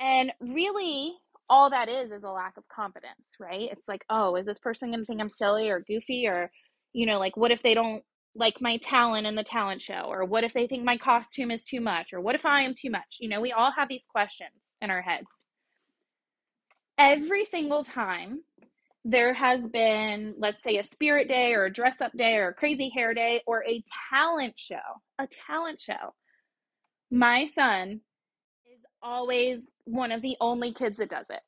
And 0.00 0.32
really 0.40 1.14
all 1.48 1.70
that 1.70 1.88
is 1.88 2.10
is 2.10 2.24
a 2.24 2.28
lack 2.28 2.58
of 2.58 2.68
confidence, 2.68 3.36
right? 3.40 3.70
It's 3.72 3.88
like, 3.88 4.04
"Oh, 4.10 4.36
is 4.36 4.44
this 4.44 4.58
person 4.58 4.90
going 4.90 5.00
to 5.00 5.06
think 5.06 5.20
I'm 5.22 5.30
silly 5.30 5.70
or 5.70 5.80
goofy 5.80 6.26
or 6.26 6.50
you 6.94 7.04
know, 7.04 7.18
like 7.18 7.36
what 7.36 7.50
if 7.50 7.62
they 7.62 7.74
don't 7.74 8.02
like 8.34 8.60
my 8.60 8.78
talent 8.78 9.26
in 9.26 9.34
the 9.34 9.44
talent 9.44 9.82
show? 9.82 10.06
Or 10.08 10.24
what 10.24 10.44
if 10.44 10.54
they 10.54 10.66
think 10.66 10.84
my 10.84 10.96
costume 10.96 11.50
is 11.50 11.62
too 11.62 11.80
much? 11.80 12.14
Or 12.14 12.20
what 12.20 12.34
if 12.34 12.46
i 12.46 12.62
am 12.62 12.74
too 12.74 12.90
much? 12.90 13.18
You 13.20 13.28
know 13.28 13.40
we 13.42 13.52
all 13.52 13.72
have 13.72 13.88
these 13.88 14.06
questions 14.06 14.50
in 14.80 14.90
our 14.90 15.02
heads. 15.02 15.26
Every 16.96 17.44
single 17.44 17.84
time 17.84 18.40
there 19.04 19.34
has 19.34 19.68
been 19.68 20.34
let's 20.38 20.62
say 20.62 20.78
a 20.78 20.82
spirit 20.82 21.28
day 21.28 21.52
or 21.52 21.66
a 21.66 21.72
dress 21.72 22.00
up 22.00 22.12
day 22.16 22.36
or 22.36 22.48
a 22.48 22.54
crazy 22.54 22.88
hair 22.88 23.12
day 23.12 23.42
or 23.46 23.62
a 23.64 23.84
talent 24.10 24.58
show 24.58 24.76
a 25.18 25.26
talent 25.46 25.78
show 25.78 26.14
my 27.10 27.44
son 27.44 28.00
is 28.66 28.80
always 29.02 29.60
one 29.84 30.10
of 30.10 30.22
the 30.22 30.36
only 30.40 30.72
kids 30.72 30.96
that 30.96 31.10
does 31.10 31.26
it 31.28 31.40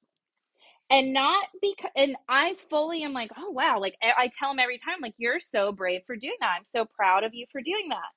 and 0.91 1.13
not 1.13 1.47
because 1.61 1.91
and 1.97 2.17
i 2.29 2.55
fully 2.71 3.03
am 3.03 3.13
like 3.13 3.31
oh 3.37 3.51
wow 3.51 3.79
like 3.81 3.97
i 4.03 4.31
tell 4.39 4.51
him 4.53 4.59
every 4.59 4.79
time 4.79 4.97
like 5.03 5.15
you're 5.19 5.41
so 5.41 5.73
brave 5.73 6.03
for 6.07 6.17
doing 6.17 6.37
that. 6.41 6.55
I'm 6.59 6.65
so 6.65 6.85
proud 6.85 7.25
of 7.25 7.35
you 7.35 7.47
for 7.51 7.61
doing 7.61 7.89
that. 7.91 8.11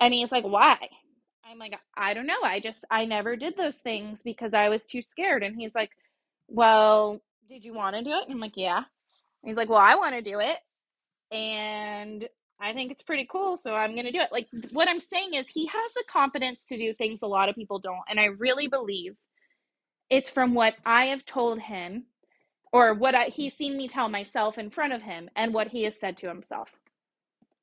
And 0.00 0.12
he's 0.12 0.32
like 0.32 0.44
why? 0.44 0.88
I'm 1.46 1.58
like 1.58 1.78
i 1.96 2.14
don't 2.14 2.26
know. 2.26 2.42
I 2.42 2.60
just 2.60 2.84
i 2.90 3.04
never 3.04 3.36
did 3.36 3.56
those 3.56 3.76
things 3.76 4.22
because 4.22 4.54
i 4.54 4.68
was 4.68 4.84
too 4.86 5.02
scared. 5.02 5.42
And 5.42 5.56
he's 5.56 5.74
like 5.74 5.90
well 6.48 7.20
did 7.48 7.64
you 7.64 7.74
want 7.74 7.96
to 7.96 8.02
do 8.02 8.10
it? 8.10 8.24
And 8.24 8.32
i'm 8.34 8.40
like 8.40 8.56
yeah. 8.56 8.82
He's 9.44 9.56
like 9.56 9.68
well 9.68 9.78
i 9.78 9.94
want 9.96 10.14
to 10.14 10.22
do 10.22 10.40
it 10.40 10.58
and 11.32 12.28
i 12.60 12.72
think 12.72 12.92
it's 12.92 13.02
pretty 13.02 13.26
cool 13.30 13.56
so 13.56 13.74
i'm 13.74 13.92
going 13.94 14.06
to 14.06 14.12
do 14.12 14.20
it. 14.20 14.30
Like 14.32 14.48
what 14.72 14.88
i'm 14.88 15.00
saying 15.00 15.34
is 15.34 15.48
he 15.48 15.66
has 15.66 15.92
the 15.94 16.04
confidence 16.10 16.64
to 16.66 16.76
do 16.78 16.94
things 16.94 17.22
a 17.22 17.26
lot 17.26 17.48
of 17.48 17.54
people 17.54 17.78
don't 17.78 18.02
and 18.08 18.20
i 18.20 18.26
really 18.38 18.68
believe 18.68 19.14
it's 20.10 20.30
from 20.30 20.54
what 20.54 20.74
I 20.84 21.06
have 21.06 21.24
told 21.24 21.60
him 21.60 22.04
or 22.72 22.94
what 22.94 23.14
I, 23.14 23.26
he's 23.26 23.54
seen 23.54 23.76
me 23.76 23.88
tell 23.88 24.08
myself 24.08 24.58
in 24.58 24.70
front 24.70 24.92
of 24.92 25.02
him 25.02 25.30
and 25.36 25.54
what 25.54 25.68
he 25.68 25.84
has 25.84 25.98
said 25.98 26.16
to 26.18 26.28
himself. 26.28 26.72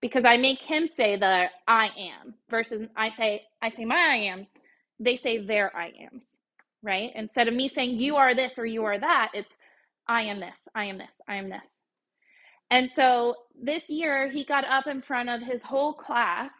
Because 0.01 0.25
I 0.25 0.37
make 0.37 0.59
him 0.59 0.87
say 0.87 1.15
the 1.17 1.47
I 1.67 1.87
am 1.87 2.35
versus 2.49 2.87
I 2.95 3.09
say 3.09 3.43
I 3.61 3.69
say 3.69 3.85
my 3.85 3.95
I 3.97 4.15
ams, 4.17 4.47
they 4.99 5.15
say 5.15 5.37
their 5.45 5.75
I 5.75 5.87
ams, 6.01 6.23
right? 6.81 7.11
Instead 7.15 7.47
of 7.47 7.53
me 7.53 7.67
saying 7.67 7.99
you 7.99 8.15
are 8.15 8.35
this 8.35 8.57
or 8.57 8.65
you 8.65 8.83
are 8.85 8.99
that, 8.99 9.31
it's 9.33 9.53
I 10.07 10.23
am 10.23 10.39
this, 10.39 10.57
I 10.75 10.85
am 10.85 10.97
this, 10.97 11.13
I 11.27 11.35
am 11.35 11.49
this. 11.49 11.67
And 12.71 12.89
so 12.95 13.35
this 13.61 13.89
year 13.89 14.29
he 14.29 14.43
got 14.45 14.65
up 14.65 14.87
in 14.87 15.01
front 15.01 15.29
of 15.29 15.41
his 15.41 15.61
whole 15.61 15.93
class 15.93 16.51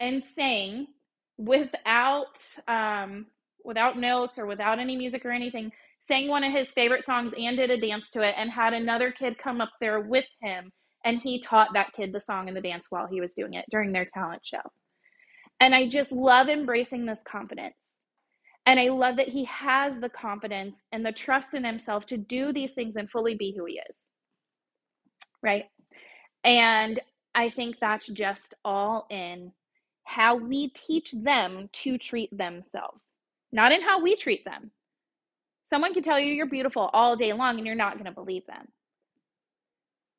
and 0.00 0.22
sang 0.34 0.88
without 1.38 2.36
um, 2.68 3.26
without 3.66 3.98
notes 3.98 4.38
or 4.38 4.46
without 4.46 4.78
any 4.78 4.96
music 4.96 5.24
or 5.24 5.30
anything, 5.30 5.72
sang 6.00 6.28
one 6.28 6.44
of 6.44 6.52
his 6.52 6.68
favorite 6.68 7.04
songs 7.04 7.32
and 7.36 7.56
did 7.56 7.70
a 7.70 7.80
dance 7.80 8.10
to 8.10 8.22
it, 8.22 8.34
and 8.38 8.50
had 8.50 8.72
another 8.72 9.10
kid 9.10 9.36
come 9.38 9.60
up 9.60 9.72
there 9.80 10.00
with 10.00 10.26
him. 10.40 10.72
And 11.04 11.18
he 11.20 11.40
taught 11.40 11.72
that 11.74 11.92
kid 11.94 12.12
the 12.12 12.20
song 12.20 12.48
and 12.48 12.56
the 12.56 12.60
dance 12.60 12.86
while 12.90 13.06
he 13.06 13.20
was 13.20 13.34
doing 13.34 13.54
it 13.54 13.64
during 13.70 13.92
their 13.92 14.08
talent 14.12 14.42
show. 14.44 14.60
And 15.60 15.74
I 15.74 15.88
just 15.88 16.12
love 16.12 16.48
embracing 16.48 17.06
this 17.06 17.20
confidence. 17.28 17.76
And 18.66 18.80
I 18.80 18.88
love 18.88 19.16
that 19.16 19.28
he 19.28 19.44
has 19.44 19.98
the 20.00 20.08
confidence 20.08 20.76
and 20.90 21.06
the 21.06 21.12
trust 21.12 21.54
in 21.54 21.64
himself 21.64 22.06
to 22.06 22.16
do 22.16 22.52
these 22.52 22.72
things 22.72 22.96
and 22.96 23.08
fully 23.08 23.34
be 23.36 23.54
who 23.56 23.64
he 23.64 23.74
is. 23.74 23.96
Right. 25.42 25.64
And 26.42 27.00
I 27.34 27.50
think 27.50 27.78
that's 27.78 28.08
just 28.08 28.54
all 28.64 29.06
in 29.10 29.52
how 30.04 30.36
we 30.36 30.68
teach 30.68 31.12
them 31.12 31.68
to 31.72 31.98
treat 31.98 32.36
themselves 32.36 33.08
not 33.52 33.72
in 33.72 33.82
how 33.82 34.02
we 34.02 34.16
treat 34.16 34.44
them. 34.44 34.70
Someone 35.64 35.94
can 35.94 36.02
tell 36.02 36.18
you 36.18 36.32
you're 36.32 36.46
beautiful 36.46 36.90
all 36.92 37.16
day 37.16 37.32
long 37.32 37.56
and 37.58 37.66
you're 37.66 37.74
not 37.74 37.94
going 37.94 38.04
to 38.04 38.12
believe 38.12 38.46
them. 38.46 38.68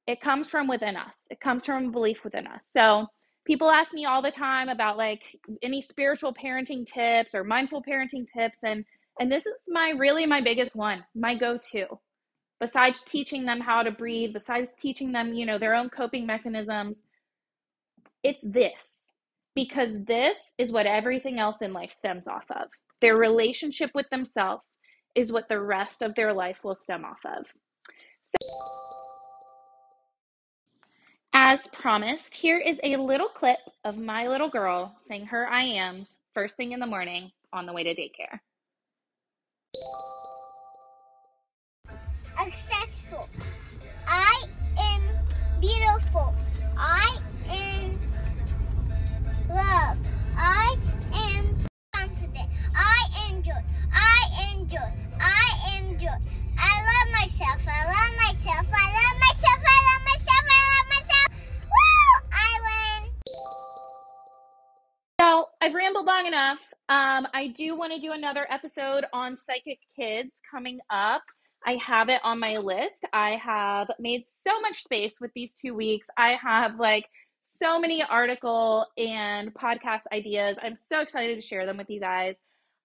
It 0.05 0.21
comes 0.21 0.49
from 0.49 0.67
within 0.67 0.95
us, 0.95 1.15
it 1.29 1.39
comes 1.39 1.65
from 1.65 1.87
a 1.87 1.91
belief 1.91 2.23
within 2.23 2.47
us. 2.47 2.67
So, 2.71 3.07
people 3.47 3.71
ask 3.71 3.93
me 3.93 4.05
all 4.05 4.21
the 4.21 4.29
time 4.29 4.67
about 4.67 4.97
like 4.97 5.23
any 5.63 5.81
spiritual 5.81 6.33
parenting 6.33 6.85
tips 6.85 7.33
or 7.33 7.45
mindful 7.45 7.81
parenting 7.81 8.27
tips 8.31 8.59
and 8.63 8.83
and 9.19 9.31
this 9.31 9.45
is 9.45 9.55
my 9.69 9.93
really 9.97 10.25
my 10.25 10.41
biggest 10.41 10.75
one 10.75 11.03
my 11.15 11.33
go-to 11.33 11.85
besides 12.59 13.03
teaching 13.07 13.45
them 13.45 13.61
how 13.61 13.81
to 13.81 13.89
breathe 13.89 14.33
besides 14.33 14.69
teaching 14.79 15.13
them 15.13 15.33
you 15.33 15.45
know 15.45 15.57
their 15.57 15.73
own 15.73 15.89
coping 15.89 16.25
mechanisms 16.25 17.03
it's 18.21 18.39
this 18.43 19.05
because 19.55 19.91
this 20.03 20.37
is 20.57 20.71
what 20.71 20.85
everything 20.85 21.39
else 21.39 21.61
in 21.61 21.71
life 21.71 21.91
stems 21.91 22.27
off 22.27 22.45
of 22.51 22.67
Their 23.01 23.17
relationship 23.17 23.91
with 23.93 24.09
themselves 24.09 24.63
is 25.15 25.31
what 25.31 25.49
the 25.49 25.59
rest 25.59 26.01
of 26.01 26.15
their 26.15 26.33
life 26.33 26.63
will 26.63 26.75
stem 26.75 27.05
off 27.05 27.19
of. 27.25 27.45
So, 28.23 28.47
as 31.33 31.67
promised, 31.67 32.33
here 32.33 32.59
is 32.59 32.79
a 32.83 32.97
little 32.97 33.29
clip 33.29 33.59
of 33.83 33.97
my 33.97 34.27
little 34.27 34.49
girl 34.49 34.95
saying 34.99 35.27
her 35.27 35.47
I 35.47 35.63
ams 35.63 36.17
first 36.33 36.57
thing 36.57 36.71
in 36.71 36.79
the 36.79 36.87
morning 36.87 37.31
on 37.53 37.65
the 37.65 37.73
way 37.73 37.83
to 37.83 37.95
daycare. 37.95 38.39
I 53.51 54.53
am 54.53 54.67
joy. 54.67 54.67
I 54.67 54.67
am 54.67 54.67
joy. 54.67 54.77
I 55.19 55.77
am 55.77 55.97
joy. 55.97 56.07
I 56.57 56.81
love 56.81 57.11
myself. 57.11 57.61
I 57.67 57.85
love 57.85 58.15
myself. 58.17 58.67
I 58.73 58.87
love 58.97 59.17
myself. 59.19 59.59
I 59.65 59.77
love 59.87 60.03
myself. 60.05 60.43
I 60.49 60.61
love 60.73 60.87
myself. 60.89 61.29
Woo! 61.63 62.11
I 62.33 62.49
win. 63.01 63.11
So 65.21 65.49
I've 65.61 65.73
rambled 65.73 66.05
long 66.05 66.25
enough. 66.27 66.59
Um, 66.89 67.27
I 67.33 67.47
do 67.55 67.77
want 67.77 67.93
to 67.93 67.99
do 67.99 68.11
another 68.11 68.45
episode 68.49 69.05
on 69.13 69.35
psychic 69.35 69.79
kids 69.95 70.41
coming 70.49 70.79
up. 70.89 71.23
I 71.65 71.75
have 71.75 72.09
it 72.09 72.21
on 72.23 72.39
my 72.39 72.55
list. 72.55 73.05
I 73.13 73.31
have 73.43 73.89
made 73.99 74.27
so 74.27 74.59
much 74.61 74.83
space 74.83 75.15
with 75.19 75.31
these 75.33 75.53
two 75.53 75.73
weeks. 75.73 76.07
I 76.17 76.37
have 76.41 76.79
like 76.79 77.05
so 77.41 77.79
many 77.79 78.03
article 78.03 78.85
and 78.97 79.53
podcast 79.53 80.01
ideas. 80.13 80.57
I'm 80.61 80.75
so 80.75 81.01
excited 81.01 81.35
to 81.35 81.41
share 81.41 81.65
them 81.65 81.77
with 81.77 81.89
you 81.89 81.99
guys. 81.99 82.35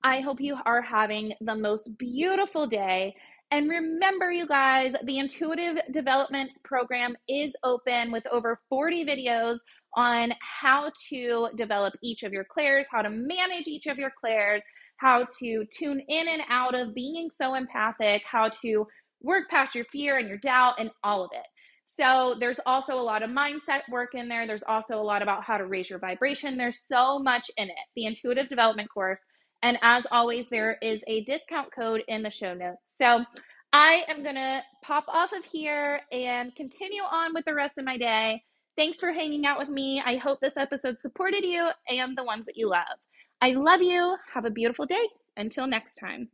I 0.04 0.20
hope 0.20 0.40
you 0.40 0.56
are 0.66 0.82
having 0.82 1.32
the 1.40 1.54
most 1.54 1.96
beautiful 1.96 2.66
day. 2.66 3.14
And 3.52 3.68
remember, 3.68 4.32
you 4.32 4.48
guys, 4.48 4.94
the 5.04 5.18
intuitive 5.18 5.76
development 5.92 6.50
program 6.64 7.14
is 7.28 7.54
open 7.62 8.10
with 8.10 8.26
over 8.32 8.58
40 8.68 9.04
videos 9.04 9.58
on 9.96 10.32
how 10.40 10.90
to 11.10 11.48
develop 11.56 11.94
each 12.02 12.24
of 12.24 12.32
your 12.32 12.44
clairs, 12.44 12.86
how 12.90 13.02
to 13.02 13.10
manage 13.10 13.68
each 13.68 13.86
of 13.86 13.98
your 13.98 14.10
clairs, 14.18 14.62
how 14.96 15.26
to 15.38 15.64
tune 15.76 16.00
in 16.08 16.28
and 16.28 16.42
out 16.48 16.74
of 16.74 16.94
being 16.94 17.30
so 17.30 17.54
empathic, 17.54 18.22
how 18.28 18.48
to 18.62 18.86
work 19.20 19.48
past 19.50 19.74
your 19.74 19.84
fear 19.92 20.18
and 20.18 20.28
your 20.28 20.38
doubt, 20.38 20.74
and 20.78 20.90
all 21.04 21.22
of 21.22 21.30
it. 21.32 21.46
So, 21.84 22.36
there's 22.40 22.60
also 22.64 22.94
a 22.94 23.02
lot 23.02 23.22
of 23.22 23.30
mindset 23.30 23.82
work 23.90 24.14
in 24.14 24.28
there. 24.28 24.46
There's 24.46 24.62
also 24.66 24.94
a 24.94 25.02
lot 25.02 25.20
about 25.20 25.44
how 25.44 25.58
to 25.58 25.66
raise 25.66 25.90
your 25.90 25.98
vibration. 25.98 26.56
There's 26.56 26.80
so 26.88 27.18
much 27.18 27.50
in 27.56 27.68
it, 27.68 27.74
the 27.94 28.06
intuitive 28.06 28.48
development 28.48 28.88
course. 28.92 29.20
And 29.62 29.78
as 29.82 30.06
always, 30.10 30.48
there 30.48 30.78
is 30.82 31.02
a 31.06 31.24
discount 31.24 31.72
code 31.74 32.02
in 32.08 32.22
the 32.22 32.30
show 32.30 32.54
notes. 32.54 32.82
So, 32.98 33.24
I 33.72 34.04
am 34.08 34.22
going 34.22 34.34
to 34.34 34.60
pop 34.82 35.04
off 35.08 35.32
of 35.32 35.44
here 35.46 36.00
and 36.12 36.54
continue 36.54 37.02
on 37.02 37.32
with 37.32 37.46
the 37.46 37.54
rest 37.54 37.78
of 37.78 37.86
my 37.86 37.96
day. 37.96 38.42
Thanks 38.76 38.98
for 38.98 39.12
hanging 39.12 39.46
out 39.46 39.58
with 39.58 39.70
me. 39.70 40.02
I 40.04 40.16
hope 40.16 40.40
this 40.40 40.58
episode 40.58 40.98
supported 40.98 41.42
you 41.42 41.70
and 41.88 42.16
the 42.16 42.24
ones 42.24 42.44
that 42.46 42.56
you 42.56 42.68
love. 42.68 42.98
I 43.40 43.52
love 43.52 43.80
you. 43.80 44.16
Have 44.34 44.44
a 44.44 44.50
beautiful 44.50 44.84
day. 44.84 45.08
Until 45.36 45.66
next 45.66 45.94
time. 45.94 46.28